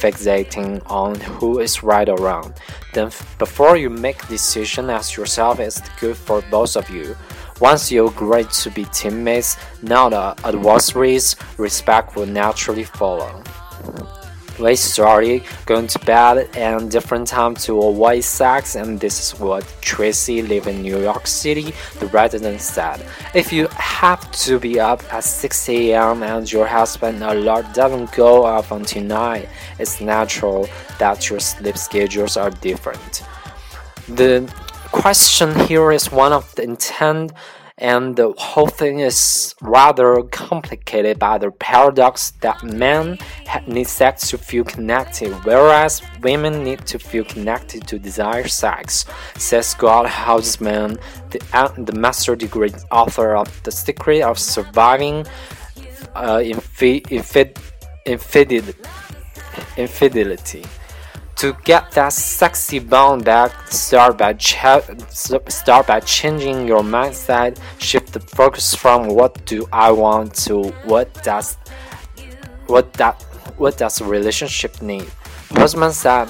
fixating 0.00 0.82
on 0.86 1.14
who 1.20 1.60
is 1.60 1.82
right 1.82 2.08
or 2.08 2.16
wrong. 2.18 2.54
Then, 2.94 3.10
before 3.38 3.76
you 3.76 3.90
make 3.90 4.26
decision, 4.28 4.90
ask 4.90 5.16
yourself 5.16 5.60
is 5.60 5.82
good 6.00 6.16
for 6.16 6.42
both 6.50 6.76
of 6.76 6.88
you? 6.88 7.16
Once 7.60 7.92
you 7.92 8.08
agree 8.08 8.44
to 8.44 8.70
be 8.70 8.84
teammates, 8.86 9.58
not 9.82 10.12
adversaries, 10.44 11.36
respect 11.58 12.16
will 12.16 12.26
naturally 12.26 12.84
follow. 12.84 13.42
We 14.60 14.76
started 14.76 15.42
going 15.64 15.86
to 15.86 15.98
bed 16.00 16.50
and 16.54 16.90
different 16.90 17.28
time 17.28 17.54
to 17.64 17.78
avoid 17.78 18.22
sex, 18.24 18.76
and 18.76 19.00
this 19.00 19.32
is 19.32 19.40
what 19.40 19.64
Tracy, 19.80 20.42
living 20.42 20.76
in 20.76 20.82
New 20.82 21.00
York 21.00 21.26
City, 21.26 21.72
the 21.98 22.06
resident 22.08 22.60
said. 22.60 23.06
If 23.34 23.54
you 23.54 23.68
have 23.68 24.30
to 24.44 24.58
be 24.58 24.78
up 24.78 25.02
at 25.12 25.24
6 25.24 25.68
a.m. 25.70 26.22
and 26.22 26.50
your 26.52 26.66
husband 26.66 27.22
alert 27.22 27.72
doesn't 27.72 28.12
go 28.12 28.44
off 28.44 28.70
until 28.70 29.02
9, 29.02 29.46
it's 29.78 30.00
natural 30.02 30.68
that 30.98 31.30
your 31.30 31.40
sleep 31.40 31.78
schedules 31.78 32.36
are 32.36 32.50
different. 32.50 33.22
The 34.08 34.52
question 34.92 35.58
here 35.60 35.90
is 35.90 36.12
one 36.12 36.32
of 36.34 36.54
the 36.56 36.64
intent 36.64 37.32
and 37.80 38.14
the 38.14 38.32
whole 38.36 38.66
thing 38.66 39.00
is 39.00 39.54
rather 39.62 40.22
complicated 40.24 41.18
by 41.18 41.38
the 41.38 41.50
paradox 41.50 42.32
that 42.42 42.62
men 42.62 43.18
need 43.66 43.86
sex 43.86 44.28
to 44.30 44.38
feel 44.38 44.64
connected, 44.64 45.32
whereas 45.44 46.02
women 46.22 46.62
need 46.62 46.86
to 46.86 46.98
feel 46.98 47.24
connected 47.24 47.86
to 47.88 47.98
desire 47.98 48.46
sex, 48.48 49.06
says 49.36 49.66
Scott 49.66 50.06
Haltzman, 50.06 51.00
the, 51.30 51.40
uh, 51.54 51.68
the 51.78 51.92
master 51.92 52.36
degree 52.36 52.72
author 52.90 53.34
of 53.34 53.48
The 53.62 53.72
Secret 53.72 54.22
of 54.22 54.38
Surviving 54.38 55.26
uh, 56.14 56.38
infi 56.38 57.06
infid 57.10 57.58
infidelity. 58.04 58.74
infidelity 59.76 60.64
to 61.40 61.56
get 61.64 61.90
that 61.92 62.12
sexy 62.12 62.78
bone 62.78 63.22
back, 63.22 63.50
start 63.68 64.18
by 64.18 64.36
start 64.36 65.86
by 65.86 65.98
changing 66.00 66.68
your 66.68 66.82
mindset. 66.82 67.58
Shift 67.78 68.12
the 68.12 68.20
focus 68.20 68.74
from 68.74 69.08
what 69.08 69.46
do 69.46 69.66
I 69.72 69.90
want 69.90 70.34
to 70.44 70.64
what 70.84 71.08
does 71.24 71.56
what 72.66 72.92
that 72.94 73.22
what 73.56 73.78
does 73.78 74.02
relationship 74.02 74.82
need. 74.82 75.10
Postman 75.48 75.92
said, 75.92 76.26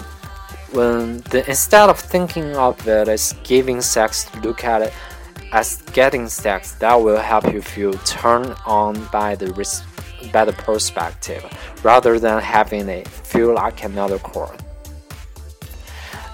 when 0.71 1.19
the, 1.31 1.45
instead 1.49 1.91
of 1.91 1.99
thinking 1.99 2.55
of 2.55 2.87
it 2.87 3.09
as 3.09 3.35
giving 3.43 3.81
sex, 3.81 4.33
look 4.45 4.63
at 4.63 4.81
it 4.83 4.93
as 5.51 5.83
getting 5.93 6.29
sex. 6.29 6.77
That 6.77 6.95
will 6.95 7.19
help 7.19 7.53
you 7.53 7.63
feel 7.63 7.95
turned 8.05 8.55
on 8.65 9.05
by 9.07 9.35
the 9.35 9.51
by 10.33 10.45
the 10.45 10.53
perspective, 10.53 11.45
rather 11.83 12.21
than 12.21 12.41
having 12.41 12.89
it 12.89 13.09
feel 13.09 13.55
like 13.55 13.83
another 13.83 14.21
chore. 14.21 14.55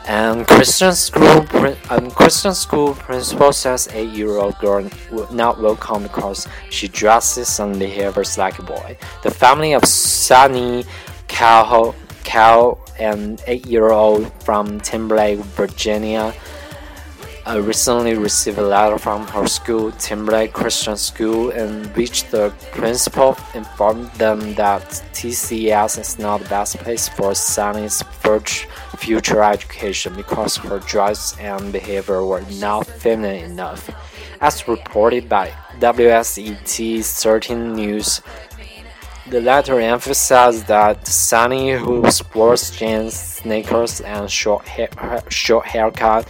And 0.08 0.46
Christian 0.46 0.92
school, 0.92 1.44
um, 1.90 2.10
Christian 2.12 2.54
school 2.54 2.94
principal 2.94 3.52
says 3.52 3.88
eight-year-old 3.92 4.56
girl 4.58 4.88
not 5.32 5.60
welcome 5.60 6.04
because 6.04 6.46
she 6.70 6.86
dresses 6.86 7.58
and 7.58 7.76
behaves 7.76 8.38
like 8.38 8.58
a 8.60 8.62
boy. 8.62 8.96
The 9.25 9.32
family 9.32 9.72
of 9.72 9.84
Sunny 9.84 10.84
Kahle, 11.26 11.94
Kahle 12.22 12.78
an 13.00 13.38
eight-year-old 13.46 14.32
from 14.42 14.80
Timberlake, 14.80 15.40
Virginia, 15.40 16.32
uh, 17.47 17.61
recently 17.61 18.15
received 18.15 18.59
a 18.59 18.62
letter 18.62 18.99
from 18.99 19.26
her 19.29 19.47
school, 19.47 19.93
Timberlake 19.93 20.53
Christian 20.53 20.97
School, 20.97 21.50
in 21.50 21.85
which 21.95 22.25
the 22.31 22.53
principal 22.73 23.37
informed 23.55 24.11
them 24.12 24.55
that 24.55 24.83
TCS 25.12 25.99
is 26.00 26.19
not 26.19 26.41
the 26.41 26.49
best 26.49 26.79
place 26.79 27.09
for 27.09 27.35
Sunny's 27.35 28.03
future 28.99 29.43
education 29.43 30.15
because 30.15 30.57
her 30.57 30.81
dress 30.81 31.38
and 31.38 31.73
behavior 31.73 32.25
were 32.25 32.43
not 32.59 32.87
feminine 32.87 33.45
enough. 33.53 33.91
As 34.41 34.67
reported 34.67 35.29
by 35.29 35.53
WSET 35.79 37.05
13 37.05 37.75
News, 37.75 38.21
the 39.29 39.41
letter 39.41 39.81
emphasized 39.81 40.67
that 40.67 41.07
Sunny, 41.07 41.73
who 41.73 42.09
sports 42.11 42.71
jeans, 42.76 43.15
sneakers, 43.15 44.00
and 44.00 44.31
short, 44.31 44.67
hair, 44.67 44.88
short 45.29 45.67
haircut, 45.67 46.29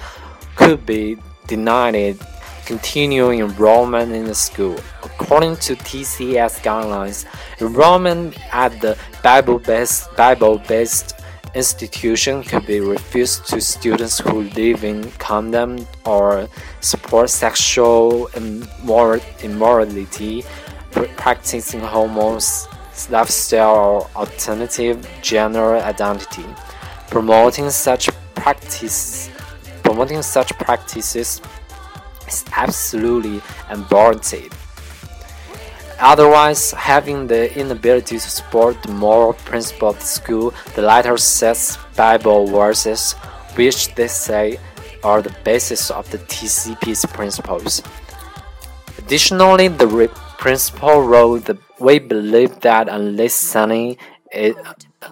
could 0.57 0.85
be 0.85 1.17
denied 1.47 2.19
continuing 2.65 3.41
enrollment 3.41 4.13
in 4.13 4.25
the 4.25 4.35
school. 4.35 4.77
According 5.05 5.57
to 5.59 5.77
TCS 5.77 6.61
guidelines, 6.63 7.25
enrollment 7.61 8.37
at 8.53 8.81
the 8.81 8.99
Bible-based 9.23 10.17
Bible-based 10.17 11.15
institution 11.55 12.43
could 12.43 12.67
be 12.67 12.81
refused 12.81 13.47
to 13.47 13.61
students 13.61 14.19
who 14.19 14.43
live 14.61 14.83
in 14.85 15.11
condemned 15.13 15.87
or 16.05 16.49
support 16.81 17.31
sexual 17.31 18.29
immorality, 18.35 20.45
practicing 21.17 21.81
homos 21.81 22.67
lifestyle 23.11 23.77
or 23.77 24.11
alternative 24.17 25.07
gender 25.23 25.77
identity. 25.77 26.45
Promoting 27.11 27.71
such 27.71 28.11
practices 28.35 29.31
promoting 29.87 30.21
such 30.21 30.53
practices 30.59 31.41
is 32.27 32.45
absolutely 32.53 33.41
unwarranted. 33.69 34.53
Otherwise, 36.01 36.73
having 36.73 37.27
the 37.27 37.57
inability 37.59 38.19
to 38.19 38.31
support 38.39 38.83
the 38.83 38.93
moral 38.93 39.33
principle 39.33 39.91
of 39.91 39.99
the 40.01 40.05
school, 40.05 40.53
the 40.75 40.83
latter 40.83 41.17
sets 41.17 41.79
Bible 41.97 42.47
verses, 42.47 43.13
which 43.55 43.95
they 43.95 44.09
say 44.09 44.59
are 45.03 45.23
the 45.23 45.35
basis 45.45 45.91
of 45.91 46.11
the 46.11 46.19
TCP's 46.19 47.07
principles. 47.07 47.81
Additionally, 48.99 49.69
the 49.69 50.11
principal 50.39 51.01
wrote 51.01 51.45
that 51.45 51.59
we 51.79 51.99
believe 51.99 52.61
that 52.61 52.89
unless 52.89 53.35
Sunny 53.35 53.99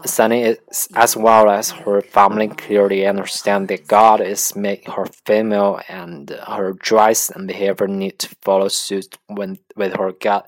Sunny 0.04 0.56
as 0.94 1.16
well 1.16 1.50
as 1.50 1.70
her 1.70 2.00
family 2.00 2.48
clearly 2.48 3.06
understand 3.06 3.68
that 3.68 3.86
God 3.86 4.20
is 4.20 4.54
made 4.56 4.86
her 4.88 5.06
female 5.24 5.80
and 5.88 6.30
her 6.46 6.72
dress 6.72 7.30
and 7.30 7.46
behavior 7.46 7.88
need 7.88 8.18
to 8.20 8.34
follow 8.42 8.68
suit 8.68 9.18
when, 9.26 9.58
with 9.76 9.96
her 9.96 10.12
God 10.12 10.44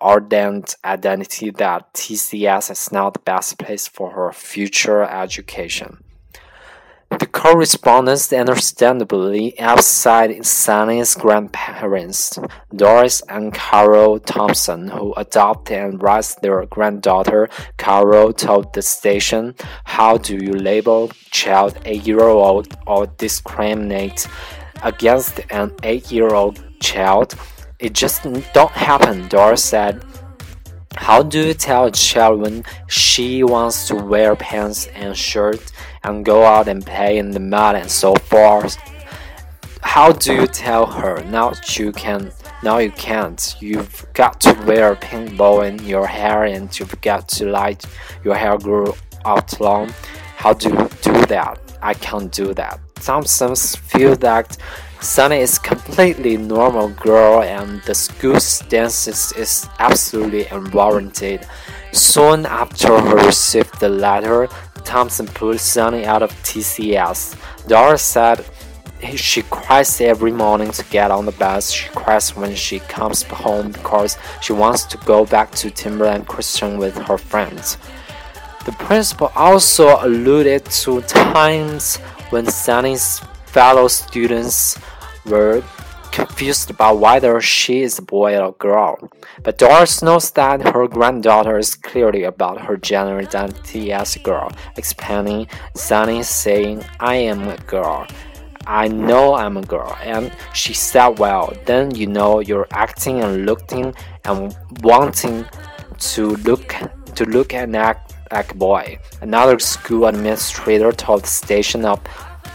ordained 0.00 0.74
identity 0.84 1.50
that 1.50 1.92
TCS 1.94 2.70
is 2.70 2.92
not 2.92 3.14
the 3.14 3.20
best 3.20 3.58
place 3.58 3.88
for 3.88 4.10
her 4.10 4.32
future 4.32 5.02
education. 5.02 6.04
The 7.10 7.26
correspondence 7.26 8.32
understandably 8.32 9.58
outside 9.60 10.44
Sunny's 10.44 11.14
grandparents, 11.14 12.38
Doris 12.74 13.22
and 13.28 13.54
Carol 13.54 14.18
Thompson, 14.18 14.88
who 14.88 15.14
adopted 15.14 15.78
and 15.78 16.02
raised 16.02 16.42
their 16.42 16.66
granddaughter. 16.66 17.48
Carol 17.78 18.32
told 18.32 18.74
the 18.74 18.82
station, 18.82 19.54
How 19.84 20.18
do 20.18 20.36
you 20.36 20.52
label 20.52 21.10
child 21.30 21.76
8-year-old 21.84 22.76
or 22.86 23.06
discriminate 23.06 24.26
against 24.82 25.38
an 25.50 25.70
8-year-old 25.82 26.62
child? 26.80 27.34
It 27.78 27.92
just 27.94 28.24
don't 28.52 28.72
happen, 28.72 29.28
Doris 29.28 29.64
said. 29.64 30.04
How 30.96 31.22
do 31.22 31.48
you 31.48 31.54
tell 31.54 31.84
a 31.84 31.92
child 31.92 32.40
when 32.40 32.64
she 32.88 33.44
wants 33.44 33.86
to 33.88 33.94
wear 33.94 34.34
pants 34.34 34.86
and 34.88 35.16
shirt 35.16 35.70
and 36.06 36.24
go 36.24 36.44
out 36.44 36.68
and 36.68 36.86
play 36.86 37.18
in 37.18 37.30
the 37.30 37.40
mud 37.40 37.76
and 37.76 37.90
so 37.90 38.14
forth? 38.14 38.76
How 39.82 40.12
do 40.12 40.34
you 40.34 40.46
tell 40.46 40.86
her 40.86 41.22
now 41.24 41.52
you 41.76 41.92
can 41.92 42.32
now 42.62 42.78
you 42.78 42.90
can't? 42.90 43.54
You've 43.60 44.06
got 44.14 44.40
to 44.40 44.52
wear 44.66 44.92
a 44.92 44.96
pink 44.96 45.36
bow 45.36 45.60
in 45.60 45.78
your 45.84 46.06
hair 46.06 46.44
and 46.44 46.76
you've 46.78 47.00
got 47.00 47.28
to 47.36 47.46
let 47.46 47.84
your 48.24 48.34
hair 48.34 48.56
grow 48.58 48.96
out 49.24 49.60
long. 49.60 49.92
How 50.36 50.54
do 50.54 50.70
you 50.70 50.88
do 51.02 51.12
that? 51.26 51.60
I 51.82 51.94
can't 51.94 52.32
do 52.32 52.54
that. 52.54 52.80
Thompsons 52.96 53.76
feel 53.76 54.16
that 54.16 54.56
Sunny 55.00 55.38
is 55.38 55.58
completely 55.58 56.36
normal 56.36 56.88
girl 56.88 57.42
and 57.42 57.82
the 57.82 57.94
school 57.94 58.40
stance 58.40 59.06
is 59.06 59.68
absolutely 59.78 60.46
unwarranted. 60.46 61.46
Soon 61.92 62.46
after 62.46 62.98
her 62.98 63.26
received 63.26 63.78
the 63.80 63.88
letter, 63.88 64.48
Thompson 64.86 65.26
pulled 65.26 65.60
Sunny 65.60 66.06
out 66.06 66.22
of 66.22 66.30
TCS. 66.42 67.36
Dora 67.68 67.98
said 67.98 68.46
she 69.16 69.42
cries 69.42 70.00
every 70.00 70.32
morning 70.32 70.70
to 70.70 70.84
get 70.84 71.10
on 71.10 71.26
the 71.26 71.32
bus. 71.32 71.70
She 71.70 71.88
cries 71.90 72.34
when 72.36 72.54
she 72.54 72.78
comes 72.78 73.22
home 73.24 73.72
because 73.72 74.16
she 74.40 74.52
wants 74.52 74.84
to 74.84 74.96
go 74.98 75.26
back 75.26 75.50
to 75.56 75.70
Timberlake 75.70 76.26
Christian 76.26 76.78
with 76.78 76.96
her 76.96 77.18
friends. 77.18 77.76
The 78.64 78.72
principal 78.72 79.32
also 79.34 79.98
alluded 80.04 80.64
to 80.64 81.00
times 81.02 81.96
when 82.30 82.46
Sunny's 82.46 83.20
fellow 83.46 83.88
students 83.88 84.78
were 85.24 85.62
confused 86.16 86.70
about 86.70 86.98
whether 86.98 87.42
she 87.42 87.82
is 87.82 87.98
a 87.98 88.02
boy 88.02 88.38
or 88.38 88.52
girl. 88.52 88.96
But 89.42 89.58
Doris 89.58 90.02
knows 90.02 90.30
that 90.30 90.62
her 90.62 90.88
granddaughter 90.88 91.58
is 91.58 91.74
clearly 91.74 92.24
about 92.24 92.58
her 92.62 92.78
gender 92.78 93.18
identity 93.18 93.92
as 93.92 94.16
a 94.16 94.20
girl, 94.20 94.50
explaining 94.78 95.48
Sunny 95.74 96.22
saying, 96.22 96.82
I 97.00 97.16
am 97.16 97.46
a 97.46 97.58
girl. 97.58 98.06
I 98.66 98.88
know 98.88 99.34
I'm 99.34 99.58
a 99.58 99.62
girl. 99.62 99.94
And 100.02 100.32
she 100.54 100.72
said, 100.72 101.18
Well, 101.18 101.52
then 101.66 101.94
you 101.94 102.06
know 102.06 102.40
you're 102.40 102.68
acting 102.70 103.22
and 103.22 103.44
looking 103.44 103.94
and 104.24 104.56
wanting 104.80 105.44
to 105.98 106.36
look 106.48 106.74
to 107.14 107.24
look 107.26 107.52
and 107.52 107.76
act 107.76 108.14
like 108.32 108.52
a 108.52 108.54
boy. 108.54 108.98
Another 109.20 109.58
school 109.58 110.06
administrator 110.06 110.92
told 110.92 111.24
the 111.24 111.28
station 111.28 111.84
of 111.84 112.00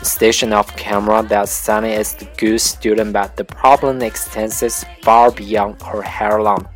station 0.03 0.53
off 0.53 0.75
camera 0.75 1.23
that 1.23 1.49
Sunny 1.49 1.91
is 1.93 2.13
the 2.15 2.27
good 2.37 2.59
student, 2.59 3.13
but 3.13 3.37
the 3.37 3.43
problem 3.43 4.01
extends 4.01 4.85
far 5.01 5.31
beyond 5.31 5.81
her 5.81 6.01
hair 6.01 6.41
length, 6.41 6.69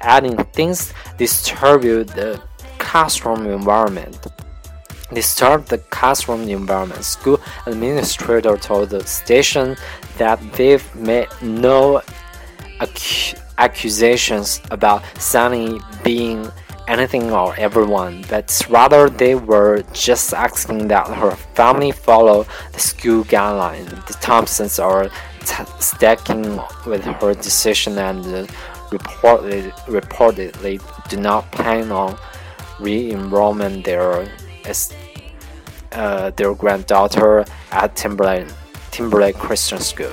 adding 0.00 0.36
things 0.52 0.92
disturb 1.18 1.82
the 1.82 2.40
classroom 2.78 3.46
environment. 3.46 4.26
Disturb 5.12 5.66
the 5.66 5.78
classroom 5.78 6.48
environment. 6.48 7.04
School 7.04 7.40
administrator 7.66 8.56
told 8.56 8.90
the 8.90 9.04
station 9.04 9.76
that 10.18 10.38
they've 10.52 10.94
made 10.94 11.28
no 11.42 12.00
accusations 13.58 14.60
about 14.70 15.02
Sunny 15.18 15.80
being 16.04 16.48
anything 16.90 17.30
or 17.30 17.54
everyone, 17.56 18.24
but 18.28 18.50
rather 18.68 19.08
they 19.08 19.36
were 19.36 19.82
just 19.92 20.34
asking 20.34 20.88
that 20.88 21.06
her 21.06 21.30
family 21.54 21.92
follow 21.92 22.44
the 22.72 22.80
school 22.80 23.22
guidelines. 23.24 23.88
The 24.06 24.14
Thompsons 24.14 24.78
are 24.80 25.08
sticking 25.78 26.60
with 26.86 27.04
her 27.04 27.34
decision 27.34 27.96
and 27.98 28.24
reportedly, 28.90 29.70
reportedly 29.86 31.08
do 31.08 31.16
not 31.16 31.50
plan 31.52 31.92
on 31.92 32.18
re-enrollment 32.80 33.84
their 33.84 34.28
uh, 35.92 36.30
their 36.30 36.54
granddaughter 36.54 37.44
at 37.70 37.94
Timberlake 37.94 38.48
Timberlake 38.90 39.36
Christian 39.36 39.78
School. 39.78 40.12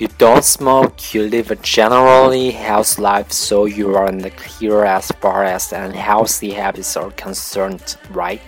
You 0.00 0.08
don't 0.16 0.42
smoke, 0.42 1.12
you 1.12 1.24
live 1.24 1.50
a 1.50 1.56
generally 1.56 2.52
healthy 2.52 3.02
life, 3.02 3.30
so 3.32 3.66
you 3.66 3.94
are 3.96 4.08
in 4.08 4.16
the 4.16 4.30
clear 4.30 4.86
as 4.86 5.08
far 5.20 5.44
as 5.44 5.74
unhealthy 5.74 6.52
habits 6.52 6.96
are 6.96 7.10
concerned, 7.10 7.98
right? 8.08 8.40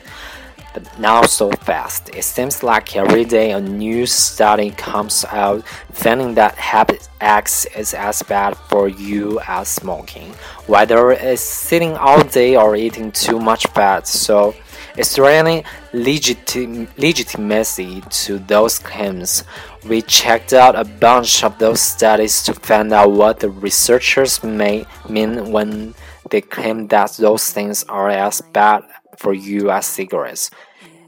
But 0.72 0.98
now 0.98 1.24
so 1.24 1.50
fast. 1.50 2.08
It 2.16 2.24
seems 2.24 2.62
like 2.62 2.96
every 2.96 3.26
day 3.26 3.50
a 3.50 3.60
new 3.60 4.06
study 4.06 4.70
comes 4.70 5.26
out 5.26 5.68
finding 5.92 6.32
that 6.36 6.54
habit 6.54 7.10
X 7.20 7.66
is 7.76 7.92
as 7.92 8.22
bad 8.22 8.56
for 8.70 8.88
you 8.88 9.38
as 9.46 9.68
smoking, 9.68 10.32
whether 10.66 11.10
it's 11.10 11.42
sitting 11.42 11.98
all 11.98 12.24
day 12.24 12.56
or 12.56 12.76
eating 12.76 13.12
too 13.12 13.38
much 13.38 13.66
fat. 13.74 14.08
So, 14.08 14.54
is 14.96 15.14
there 15.14 15.26
any 15.26 15.64
legitim 15.92 16.86
legitimacy 16.98 18.02
to 18.10 18.38
those 18.38 18.78
claims? 18.78 19.44
We 19.88 20.02
checked 20.02 20.52
out 20.52 20.76
a 20.76 20.84
bunch 20.84 21.42
of 21.42 21.58
those 21.58 21.80
studies 21.80 22.42
to 22.44 22.54
find 22.54 22.92
out 22.92 23.12
what 23.12 23.40
the 23.40 23.48
researchers 23.48 24.42
may 24.44 24.84
mean 25.08 25.50
when 25.50 25.94
they 26.30 26.42
claim 26.42 26.88
that 26.88 27.12
those 27.12 27.50
things 27.50 27.84
are 27.84 28.10
as 28.10 28.40
bad 28.52 28.84
for 29.16 29.32
you 29.32 29.70
as 29.70 29.86
cigarettes. 29.86 30.50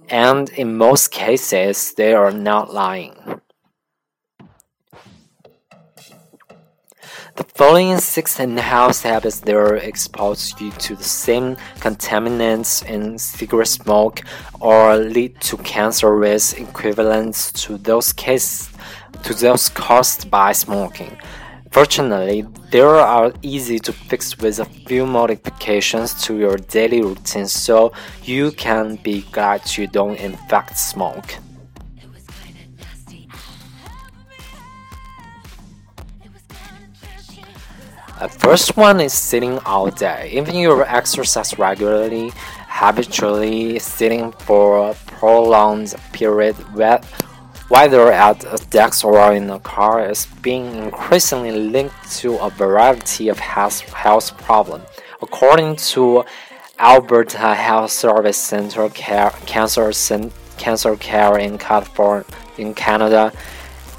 And 0.08 0.48
in 0.50 0.76
most 0.76 1.10
cases, 1.10 1.92
they 1.94 2.14
are 2.14 2.30
not 2.30 2.72
lying. 2.72 3.40
The 7.36 7.42
following 7.56 7.98
six 7.98 8.38
in-house 8.38 9.02
habits 9.02 9.40
there 9.40 9.74
expose 9.74 10.54
you 10.60 10.70
to 10.70 10.94
the 10.94 11.02
same 11.02 11.56
contaminants 11.80 12.86
in 12.86 13.18
cigarette 13.18 13.66
smoke 13.66 14.20
or 14.60 14.94
lead 14.96 15.40
to 15.40 15.56
cancer 15.56 16.14
risk 16.14 16.60
equivalent 16.60 17.34
to 17.54 17.76
those 17.76 18.12
cases 18.12 18.70
to 19.24 19.34
those 19.34 19.68
caused 19.68 20.30
by 20.30 20.52
smoking. 20.52 21.18
Fortunately, 21.72 22.46
they 22.70 22.82
are 22.82 23.32
easy 23.42 23.80
to 23.80 23.92
fix 23.92 24.38
with 24.38 24.60
a 24.60 24.64
few 24.64 25.04
modifications 25.04 26.14
to 26.22 26.38
your 26.38 26.56
daily 26.56 27.02
routine 27.02 27.48
so 27.48 27.92
you 28.22 28.52
can 28.52 28.94
be 29.02 29.22
glad 29.32 29.76
you 29.76 29.88
don't 29.88 30.20
in 30.20 30.36
fact 30.48 30.78
smoke. 30.78 31.34
Uh, 38.24 38.28
first 38.28 38.74
one 38.78 39.02
is 39.02 39.12
sitting 39.12 39.58
all 39.66 39.90
day. 39.90 40.30
Even 40.32 40.54
if 40.54 40.62
you 40.62 40.82
exercise 40.84 41.58
regularly, 41.58 42.32
habitually 42.68 43.78
sitting 43.78 44.32
for 44.32 44.90
a 44.90 44.94
prolonged 45.18 45.94
period, 46.14 46.54
whether 47.68 48.10
at 48.10 48.42
a 48.44 48.56
desk 48.70 49.04
or 49.04 49.34
in 49.34 49.50
a 49.50 49.60
car, 49.60 50.08
is 50.08 50.24
being 50.40 50.74
increasingly 50.76 51.52
linked 51.52 52.10
to 52.12 52.38
a 52.38 52.48
variety 52.48 53.28
of 53.28 53.38
health, 53.38 53.80
health 53.92 54.34
problems. 54.38 54.86
According 55.20 55.76
to 55.92 56.24
Alberta 56.78 57.54
Health 57.54 57.90
Service 57.90 58.38
Center 58.38 58.88
care, 58.88 59.32
Cancer, 59.44 59.92
Cancer 60.56 60.96
Care 60.96 61.36
in 61.36 61.58
California, 61.58 62.24
in 62.56 62.72
Canada, 62.72 63.32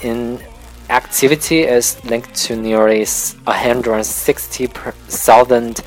in 0.02 0.42
activity 0.90 1.62
is 1.62 2.04
linked 2.06 2.34
to 2.36 2.56
nearly 2.56 3.06
160,000 3.06 5.82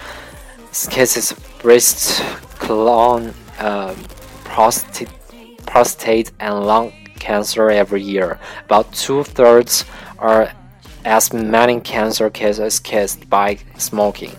cases 0.90 1.32
of 1.32 1.58
breast, 1.60 2.22
colon, 2.58 3.34
uh, 3.58 3.94
prostate, 4.44 5.08
prostate, 5.66 6.30
and 6.40 6.66
lung 6.66 6.92
cancer 7.18 7.70
every 7.70 8.02
year. 8.02 8.38
About 8.64 8.92
two 8.92 9.22
thirds 9.24 9.84
are 10.18 10.52
as 11.04 11.32
many 11.32 11.80
cancer 11.80 12.28
cases 12.30 12.80
caused 12.80 13.30
by 13.30 13.58
smoking. 13.76 14.34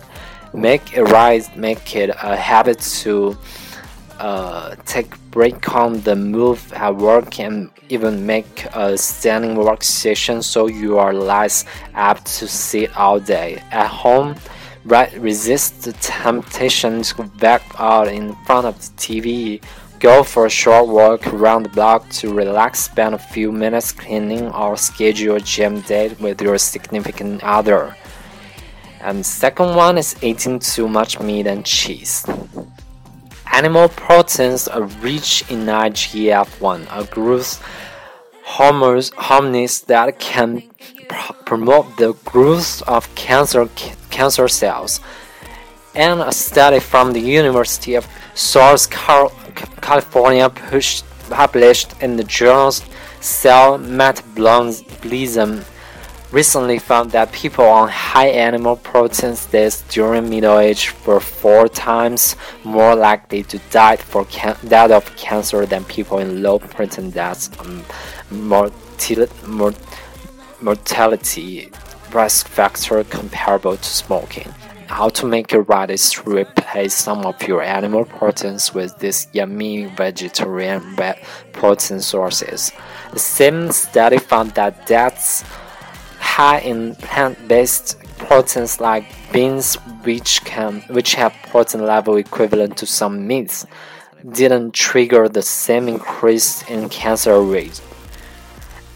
Make 0.52 0.96
it 0.96 1.04
right, 1.04 1.44
make 1.56 1.96
it 1.96 2.10
a 2.10 2.36
habit 2.36 2.80
to 3.02 3.38
uh, 4.20 4.76
take 4.84 5.10
break 5.30 5.74
on 5.74 6.00
the 6.02 6.14
move 6.14 6.72
at 6.74 6.94
work 6.94 7.40
and 7.40 7.70
even 7.88 8.26
make 8.26 8.66
a 8.74 8.96
standing 8.96 9.56
work 9.56 9.82
session 9.82 10.42
so 10.42 10.66
you 10.66 10.98
are 10.98 11.14
less 11.14 11.64
apt 11.94 12.26
to 12.26 12.46
sit 12.46 12.94
all 12.96 13.18
day. 13.18 13.62
At 13.70 13.88
home, 13.88 14.36
right, 14.84 15.12
resist 15.18 15.84
the 15.84 15.92
temptation 15.94 17.02
to 17.02 17.22
back 17.40 17.62
out 17.78 18.08
in 18.08 18.36
front 18.44 18.66
of 18.66 18.76
the 18.78 18.92
TV. 18.96 19.62
Go 20.00 20.22
for 20.22 20.46
a 20.46 20.50
short 20.50 20.88
walk 20.88 21.26
around 21.32 21.64
the 21.64 21.68
block 21.70 22.08
to 22.20 22.32
relax, 22.32 22.80
spend 22.80 23.14
a 23.14 23.18
few 23.18 23.50
minutes 23.50 23.90
cleaning, 23.92 24.48
or 24.50 24.76
schedule 24.76 25.36
a 25.36 25.40
gym 25.40 25.80
date 25.80 26.20
with 26.20 26.40
your 26.40 26.58
significant 26.58 27.42
other. 27.42 27.96
And 29.00 29.24
second 29.24 29.74
one 29.76 29.96
is 29.96 30.14
eating 30.22 30.58
too 30.58 30.88
much 30.88 31.20
meat 31.20 31.46
and 31.46 31.64
cheese. 31.64 32.24
Animal 33.52 33.88
proteins 33.88 34.68
are 34.68 34.84
rich 35.02 35.44
in 35.50 35.66
IGF-1, 35.66 36.86
a 36.90 37.04
growth 37.04 37.62
hormone 38.44 39.02
that 39.86 40.18
can 40.18 40.62
pr 41.08 41.32
promote 41.44 41.96
the 41.96 42.12
growth 42.24 42.82
of 42.82 43.12
cancer 43.14 43.68
cancer 44.10 44.48
cells. 44.48 45.00
And 45.94 46.20
a 46.20 46.32
study 46.32 46.78
from 46.78 47.12
the 47.12 47.20
University 47.20 47.96
of 47.96 48.06
South 48.34 48.88
California 48.90 50.48
published 51.28 51.94
in 52.00 52.16
the 52.16 52.24
journal 52.24 52.72
Cell 53.20 53.78
Metabolism 53.78 55.64
recently 56.32 56.78
found 56.78 57.10
that 57.10 57.32
people 57.32 57.64
on 57.64 57.88
high 57.88 58.28
animal 58.28 58.76
protein 58.76 59.34
diets 59.50 59.82
during 59.88 60.30
middle 60.30 60.58
age 60.58 60.94
were 61.06 61.20
four 61.20 61.68
times 61.68 62.36
more 62.64 62.94
likely 62.94 63.42
to 63.42 63.58
die 63.70 63.96
for 63.96 64.24
of 64.92 65.16
cancer 65.16 65.66
than 65.66 65.84
people 65.84 66.18
in 66.18 66.42
low 66.42 66.58
protein 66.58 67.10
diets. 67.10 67.50
Um, 67.60 67.84
mortality 70.60 71.70
risk 72.12 72.48
factor 72.48 73.02
comparable 73.04 73.76
to 73.76 73.84
smoking. 73.84 74.52
How 74.88 75.08
to 75.10 75.26
make 75.26 75.52
it 75.52 75.60
right 75.60 75.88
is 75.88 76.10
to 76.12 76.22
replace 76.22 76.94
some 76.94 77.24
of 77.24 77.40
your 77.46 77.62
animal 77.62 78.04
proteins 78.04 78.74
with 78.74 78.98
these 78.98 79.28
yummy 79.32 79.84
vegetarian 79.86 80.96
protein 81.52 82.00
sources. 82.00 82.72
The 83.12 83.18
same 83.20 83.70
study 83.70 84.18
found 84.18 84.50
that 84.52 84.88
that's 84.88 85.44
high 86.36 86.60
in 86.60 86.94
plant-based 86.96 87.98
proteins 88.18 88.80
like 88.80 89.04
beans 89.32 89.74
which 90.04 90.44
can 90.44 90.80
which 90.96 91.14
have 91.14 91.32
protein 91.50 91.82
level 91.84 92.16
equivalent 92.16 92.76
to 92.76 92.86
some 92.86 93.26
meats 93.26 93.66
didn't 94.32 94.72
trigger 94.72 95.28
the 95.28 95.42
same 95.42 95.88
increase 95.88 96.62
in 96.68 96.88
cancer 96.88 97.40
rate. 97.40 97.80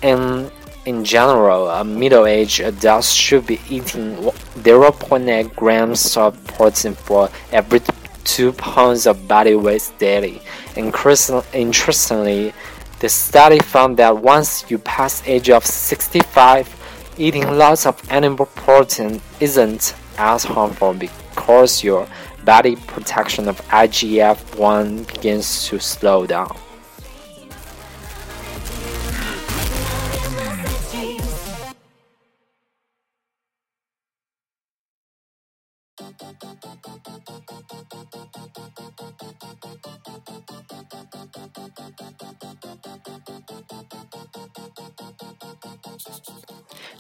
And 0.03 0.51
in 0.85 1.05
general, 1.05 1.70
a 1.70 1.83
middle-aged 1.83 2.61
adult 2.61 3.05
should 3.05 3.47
be 3.47 3.59
eating 3.70 4.16
0.8 4.16 5.57
grams 5.57 6.16
of 6.16 6.37
protein 6.47 6.94
for 6.94 7.31
every 7.53 7.81
2 8.25 8.53
pounds 8.53 9.07
of 9.07 9.27
body 9.27 9.55
weight 9.55 9.90
daily. 9.99 10.42
Interestingly, 10.77 12.53
the 13.01 13.09
study 13.09 13.59
found 13.61 13.97
that 13.97 14.18
once 14.18 14.70
you 14.70 14.79
pass 14.79 15.23
age 15.27 15.49
of 15.49 15.64
65, 15.64 16.68
Eating 17.16 17.48
lots 17.57 17.87
of 17.87 18.03
animal 18.11 18.46
protein 18.46 19.20
isn't 19.38 19.94
as 20.18 20.42
harmful 20.42 20.94
because 20.94 21.85
your 21.85 22.09
body 22.44 22.74
protection 22.74 23.46
of 23.46 23.61
IGF 23.68 24.59
1 24.59 25.05
begins 25.05 25.68
to 25.68 25.79
slow 25.79 26.27
down. 26.27 26.57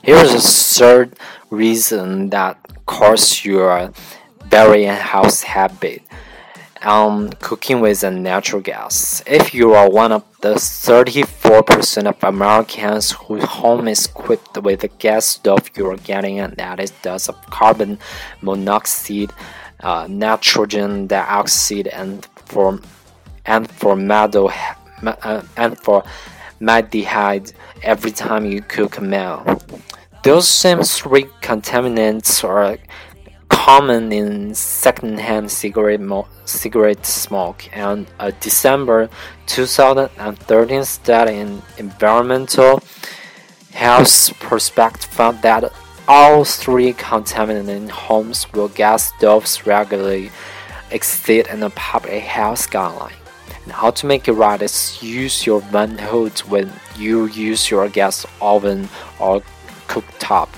Here's 0.04 0.34
a 0.34 0.38
third 0.38 1.16
reason 1.48 2.28
that 2.28 2.58
causes 2.84 3.42
your 3.42 3.90
very 4.44 4.84
unhealthy 4.84 5.46
habit. 5.46 6.02
Um, 6.82 7.30
cooking 7.40 7.80
with 7.80 8.04
a 8.04 8.10
natural 8.10 8.60
gas. 8.60 9.22
If 9.26 9.54
you 9.54 9.72
are 9.72 9.88
one 9.88 10.12
of 10.12 10.22
the 10.42 10.56
34% 10.56 12.06
of 12.06 12.22
Americans 12.22 13.12
whose 13.12 13.44
home 13.44 13.88
is 13.88 14.04
equipped 14.04 14.58
with 14.58 14.84
a 14.84 14.88
gas 14.88 15.24
stove, 15.24 15.70
you 15.74 15.86
are 15.90 15.96
getting 15.96 16.38
an 16.38 16.54
added 16.60 16.92
dose 17.00 17.30
of 17.30 17.40
carbon 17.46 17.98
monoxide, 18.42 19.32
uh, 19.80 20.06
nitrogen 20.06 21.06
dioxide, 21.06 21.86
and 21.86 22.26
form 22.44 22.82
and 23.46 23.70
formaldehyde 23.70 24.76
uh, 25.06 25.42
and 25.56 25.78
formaldehyde 26.58 27.52
every 27.82 28.10
time 28.10 28.44
you 28.44 28.62
cook 28.62 28.98
a 28.98 29.00
meal. 29.00 29.60
Those 30.22 30.48
same 30.48 30.82
three 30.82 31.24
contaminants 31.42 32.42
are 32.44 32.78
common 33.48 34.12
in 34.12 34.54
secondhand 34.54 35.50
cigarette, 35.50 36.00
cigarette 36.44 37.06
smoke, 37.06 37.68
and 37.76 38.06
a 38.18 38.32
December 38.32 39.08
2013 39.46 40.84
study 40.84 41.36
in 41.36 41.62
Environmental 41.78 42.82
Health 43.72 44.32
Prospect 44.40 45.06
found 45.06 45.42
that 45.42 45.72
all 46.06 46.44
three 46.44 46.92
contaminated 46.92 47.90
homes 47.90 48.50
will 48.52 48.68
gas 48.68 49.12
stoves 49.16 49.66
regularly 49.66 50.30
exceed 50.90 51.46
in 51.48 51.60
the 51.60 51.70
public 51.70 52.22
health 52.22 52.70
guideline. 52.70 53.23
And 53.64 53.72
how 53.72 53.90
to 53.90 54.06
make 54.06 54.28
it 54.28 54.32
right 54.32 54.60
is 54.60 55.02
use 55.02 55.46
your 55.46 55.60
vent 55.60 56.00
hood 56.00 56.38
when 56.40 56.72
you 56.96 57.26
use 57.26 57.70
your 57.70 57.88
gas 57.88 58.26
oven 58.40 58.88
or 59.18 59.42
cooktop. 59.88 60.48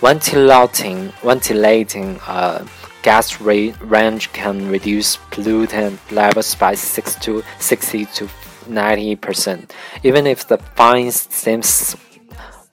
Ventilating, 0.00 1.12
ventilating 1.22 2.20
a 2.28 2.66
gas 3.02 3.40
range 3.40 4.32
can 4.32 4.68
reduce 4.68 5.16
pollutant 5.30 5.98
levels 6.10 6.54
by 6.54 6.74
6 6.74 7.14
to 7.16 7.42
60 7.58 8.04
to 8.06 8.28
90 8.68 9.16
percent. 9.16 9.74
Even 10.02 10.26
if 10.26 10.46
the 10.48 10.58
fine 10.74 11.10
seems 11.10 11.96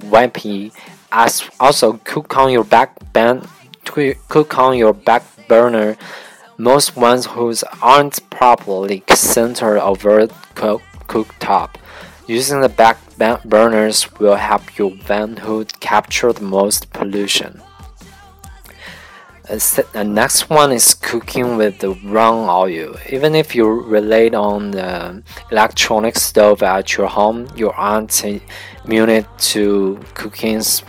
wimpy, 0.01 0.71
as 1.11 1.49
also 1.59 1.93
cook 2.03 2.35
on 2.37 2.51
your 2.51 2.63
back 2.63 2.97
cook 4.27 4.57
on 4.57 4.77
your 4.77 4.93
back 4.93 5.23
burner. 5.47 5.95
Most 6.63 6.95
ones 6.95 7.25
whose 7.25 7.61
aren't 7.81 8.29
properly 8.29 9.03
centered 9.09 9.81
over 9.81 10.27
cook 10.55 10.81
cooktop. 11.09 11.71
Using 12.25 12.61
the 12.61 12.69
back 12.69 12.97
burners 13.43 14.09
will 14.17 14.35
help 14.35 14.77
your 14.77 14.91
van 14.91 15.35
hood 15.35 15.77
capture 15.81 16.31
the 16.31 16.45
most 16.59 16.93
pollution. 16.93 17.61
The 19.43 20.05
next 20.05 20.49
one 20.49 20.71
is 20.71 20.93
cooking 20.93 21.57
with 21.57 21.79
the 21.79 21.95
wrong 22.05 22.47
oil. 22.47 22.95
Even 23.09 23.35
if 23.35 23.53
you 23.55 23.67
rely 23.67 24.29
on 24.29 24.71
the 24.71 25.21
electronic 25.51 26.15
stove 26.15 26.63
at 26.63 26.95
your 26.95 27.07
home, 27.07 27.49
you 27.57 27.71
aren't 27.71 28.23
immune 28.85 29.25
to 29.51 29.99
cooking's 30.13 30.81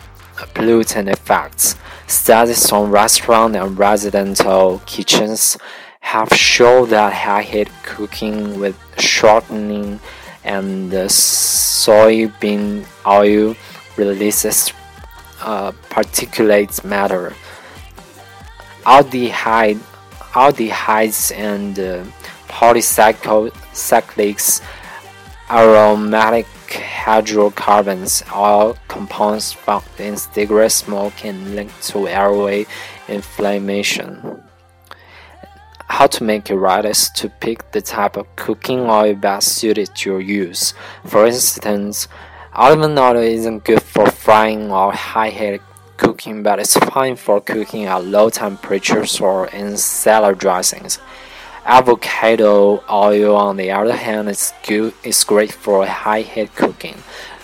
pollutant 0.55 1.11
effects. 1.11 1.77
Studies 2.07 2.70
on 2.73 2.90
restaurant 2.90 3.57
and 3.57 3.79
residential 3.79 4.83
kitchens 4.87 5.57
have 6.01 6.29
shown 6.35 6.88
that 6.90 7.12
high 7.12 7.42
heat 7.42 7.70
cooking 7.83 8.61
with 8.61 8.77
shortening 8.99 10.01
and 10.44 10.92
soybean 10.92 12.85
oil 13.07 13.57
releases 13.97 14.73
uh, 15.40 15.73
particulate 15.88 16.85
matter. 16.85 17.33
Aldehyde, 18.85 19.79
aldehydes 20.35 21.33
and 21.37 21.79
uh, 21.79 22.05
polycyclics 22.49 24.61
aromatic 25.51 26.47
hydrocarbons 26.75 28.23
are 28.33 28.75
compounds 28.89 29.53
found 29.53 29.85
in 29.99 30.17
cigarette 30.17 30.73
smoke 30.73 31.25
and 31.25 31.55
linked 31.55 31.83
to 31.85 32.09
airway 32.09 32.67
inflammation. 33.09 34.43
How 35.89 36.07
to 36.09 36.25
make 36.25 36.51
it 36.51 36.57
right 36.57 36.85
is 36.85 37.11
to 37.11 37.29
pick 37.29 37.71
the 37.73 37.81
type 37.81 38.17
of 38.17 38.35
cooking 38.37 38.81
oil 38.81 39.15
best 39.15 39.49
suited 39.49 39.95
to 39.95 40.11
your 40.11 40.21
use. 40.21 40.75
For 41.05 41.27
instance, 41.27 42.09
olive 42.55 42.99
oil 42.99 43.17
isn't 43.17 43.65
good 43.65 43.83
for 43.83 44.11
frying 44.11 44.71
or 44.73 44.93
high 44.93 45.31
heat 45.31 45.61
cooking, 45.97 46.43
but 46.43 46.59
it's 46.59 46.77
fine 46.77 47.17
for 47.17 47.41
cooking 47.41 47.85
at 47.85 48.05
low 48.05 48.31
temperatures 48.31 49.21
or 49.21 49.47
in 49.49 49.77
salad 49.77 50.39
dressings. 50.39 50.99
Avocado 51.66 52.85
oil, 52.90 53.37
on 53.37 53.57
the 53.57 53.70
other 53.70 53.96
hand, 53.96 54.29
is 54.29 54.53
good. 54.66 54.92
is 55.03 55.24
great 55.24 55.50
for 55.53 55.87
high 55.87 56.20
heat 56.20 56.55
cooking. 56.55 56.96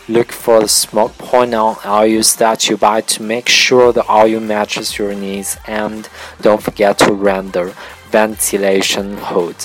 Look 0.08 0.30
for 0.30 0.60
the 0.60 0.68
smoke 0.68 1.16
point 1.16 1.54
on 1.54 1.76
oils 1.86 2.36
that 2.36 2.68
you 2.68 2.76
buy 2.76 3.00
to 3.02 3.22
make 3.22 3.48
sure 3.48 3.92
the 3.92 4.10
oil 4.12 4.40
matches 4.40 4.98
your 4.98 5.14
needs, 5.14 5.56
and 5.66 6.06
don't 6.42 6.62
forget 6.62 6.98
to 6.98 7.06
the 7.06 7.74
ventilation 8.10 9.16
hood. 9.16 9.56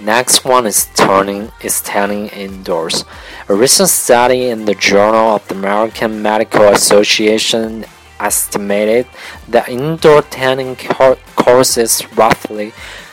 Next 0.00 0.44
one 0.44 0.66
is 0.66 0.88
turning 0.96 1.52
is 1.62 1.80
tanning 1.80 2.26
indoors. 2.28 3.04
A 3.48 3.54
recent 3.54 3.88
study 3.88 4.46
in 4.48 4.64
the 4.64 4.74
Journal 4.74 5.36
of 5.36 5.46
the 5.46 5.54
American 5.54 6.22
Medical 6.22 6.68
Association 6.70 7.84
estimated 8.18 9.06
that 9.46 9.68
indoor 9.68 10.22
tanning 10.22 10.74
causes 11.36 12.02
roughly 12.16 12.72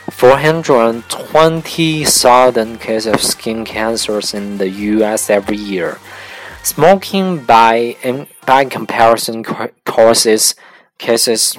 420,000 0.10 2.80
cases 2.80 3.14
of 3.14 3.22
skin 3.22 3.66
cancers 3.66 4.34
in 4.34 4.58
the 4.58 4.70
US 4.70 5.30
every 5.30 5.58
year. 5.58 6.00
Smoking 6.64 7.46
by 7.46 7.98
by 8.46 8.66
comparison 8.66 9.44
causes 9.86 10.56
cases 10.98 11.58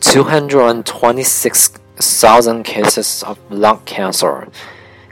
226,000 0.00 2.64
cases 2.64 3.22
of 3.22 3.38
lung 3.50 3.80
cancer. 3.84 4.48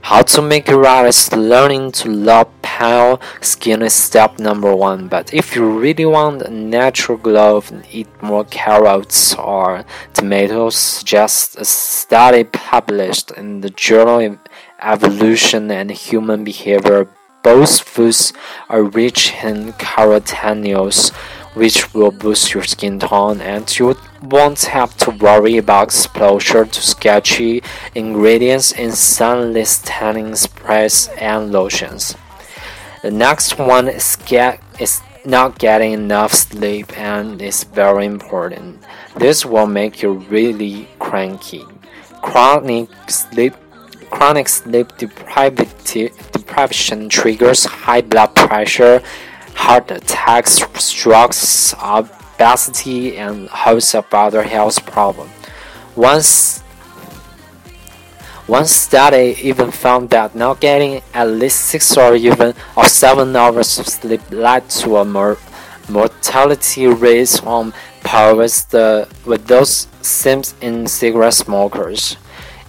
How 0.05 0.21
to 0.21 0.43
make 0.43 0.69
right 0.69 1.07
is 1.07 1.33
learning 1.33 1.93
to 1.93 2.11
love 2.11 2.51
pale 2.61 3.23
skin 3.41 3.81
is 3.81 3.95
step 3.95 4.39
number 4.39 4.77
one. 4.77 5.09
But 5.09 5.33
if 5.33 5.57
you 5.57 5.67
really 5.67 6.05
want 6.05 6.43
a 6.43 6.51
natural 6.51 7.17
glow, 7.17 7.65
eat 7.91 8.09
more 8.23 8.45
carrots 8.45 9.35
or 9.35 9.87
tomatoes. 10.13 10.77
Suggest 10.77 11.57
a 11.57 11.65
study 11.65 12.45
published 12.45 13.31
in 13.31 13.63
the 13.63 13.71
journal 13.71 14.37
Evolution 14.79 15.71
and 15.71 15.91
Human 15.91 16.45
Behavior. 16.45 17.09
Both 17.43 17.81
foods 17.81 18.35
are 18.69 18.83
rich 18.83 19.33
in 19.43 19.73
carotenos 19.73 21.13
which 21.55 21.95
will 21.95 22.11
boost 22.11 22.53
your 22.53 22.65
skin 22.65 22.99
tone 22.99 23.41
and 23.41 23.79
you 23.79 23.97
won't 24.23 24.65
have 24.65 24.97
to 24.97 25.11
worry 25.11 25.57
about 25.57 25.85
exposure 25.85 26.65
to 26.65 26.83
sketchy 26.83 27.63
ingredients 27.95 28.73
in 28.73 28.93
sunless 28.93 29.81
tanning 29.85 30.35
sprays 30.35 31.09
and 31.19 31.53
lotions. 31.53 32.17
The 33.03 33.11
next 33.11 33.59
one 33.59 33.89
is 33.89 34.17
get 34.27 34.61
is 34.81 35.01
not 35.25 35.59
getting 35.59 35.93
enough 35.93 36.35
sleep 36.35 36.99
and 36.99 37.41
is 37.41 37.65
very 37.65 38.05
important. 38.05 38.83
This 39.17 39.47
will 39.47 39.67
make 39.67 40.03
you 40.03 40.13
really 40.13 40.89
cranky. 40.99 41.65
Chronic 42.23 42.89
sleep 43.09 43.55
chronic 44.11 44.49
sleep 44.49 44.97
deprivation 44.97 47.09
triggers 47.09 47.65
high 47.65 48.01
blood 48.01 48.35
pressure 48.35 49.03
heart 49.55 49.91
attacks, 49.91 50.63
strokes, 50.75 51.75
obesity, 51.83 53.17
and 53.17 53.49
host 53.49 53.95
of 53.95 54.07
other 54.13 54.43
health 54.43 54.85
problems. 54.87 55.31
Once 55.97 56.61
one 58.47 58.67
study 58.67 59.37
even 59.41 59.71
found 59.71 60.11
that 60.11 60.35
not 60.35 60.61
getting 60.61 61.01
at 61.15 61.29
least 61.29 61.63
six 61.63 61.97
or 61.97 62.15
even 62.15 62.53
or 62.77 62.85
seven 62.85 63.35
hours 63.35 63.79
of 63.79 63.89
sleep 63.89 64.21
led 64.31 64.69
to 64.69 64.99
a 64.99 65.05
more 65.05 65.39
mortality 65.89 66.87
rate 66.87 67.43
on 67.45 67.73
par 68.03 68.35
with, 68.35 68.69
the, 68.69 69.09
with 69.25 69.47
those 69.47 69.89
seen 70.03 70.43
in 70.61 70.87
cigarette 70.87 71.33
smokers. 71.33 72.19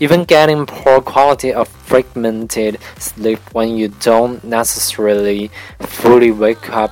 Even 0.02 0.26
getting 0.26 0.66
poor 0.66 1.00
quality 1.00 1.54
of 1.54 1.70
fragmented 1.70 2.80
sleep 2.98 3.40
when 3.54 3.78
you 3.78 3.88
don't 3.88 4.44
necessarily 4.44 5.50
fully 5.80 6.32
wake 6.32 6.70
up, 6.70 6.92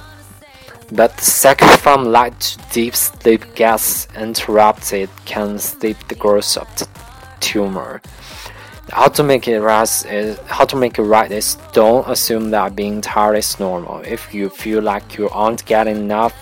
but 0.89 1.17
the 1.17 1.23
cycle 1.23 1.67
from 1.67 2.05
light 2.05 2.39
to 2.39 2.59
deep 2.71 2.95
sleep 2.95 3.43
gets 3.55 4.07
interrupted 4.15 5.09
can 5.25 5.59
steep 5.59 5.97
the 6.07 6.15
growth 6.15 6.55
of 6.55 6.67
the 6.77 6.87
tumor. 7.41 8.01
How 8.89 9.07
to 9.09 9.23
make 9.23 9.47
it 9.49 9.59
right 9.59 10.05
is 10.05 10.39
how 10.45 10.63
to 10.65 10.75
make 10.77 10.97
it 10.97 11.03
right 11.03 11.29
is 11.31 11.57
don't 11.73 12.07
assume 12.07 12.51
that 12.51 12.75
being 12.75 13.01
tired 13.01 13.37
is 13.37 13.59
normal. 13.59 13.99
If 14.01 14.33
you 14.33 14.49
feel 14.49 14.81
like 14.81 15.17
you 15.17 15.29
aren't 15.29 15.65
getting 15.65 15.97
enough 15.97 16.33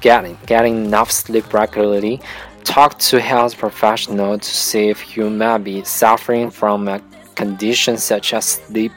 getting 0.00 0.36
getting 0.46 0.84
enough 0.84 1.10
sleep 1.10 1.54
regularly, 1.54 2.20
Talk 2.64 2.98
to 2.98 3.20
health 3.20 3.58
professional 3.58 4.38
to 4.38 4.50
see 4.50 4.88
if 4.88 5.16
you 5.16 5.28
may 5.28 5.58
be 5.58 5.84
suffering 5.84 6.50
from 6.50 6.88
a 6.88 7.00
condition 7.34 7.96
such 7.96 8.32
as 8.34 8.44
sleep 8.44 8.92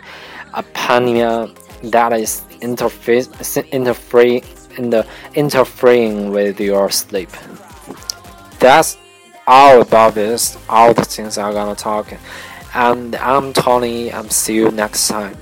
apnea 0.54 1.56
that 1.91 2.13
is 2.13 2.43
interfering 2.62 4.43
in 4.78 4.89
the 4.89 5.06
interfering 5.34 6.32
with 6.32 6.60
your 6.60 6.89
sleep. 6.89 7.30
That's 8.60 8.97
all 9.47 9.82
about 9.82 10.15
this, 10.15 10.58
all 10.69 10.93
the 10.93 11.06
things 11.06 11.38
I'm 11.38 11.54
gonna 11.54 11.75
talk. 11.75 12.13
And 12.73 13.15
I'm 13.15 13.54
Tony. 13.54 14.12
I'm 14.12 14.30
see 14.30 14.56
you 14.56 14.71
next 14.71 15.08
time. 15.08 15.38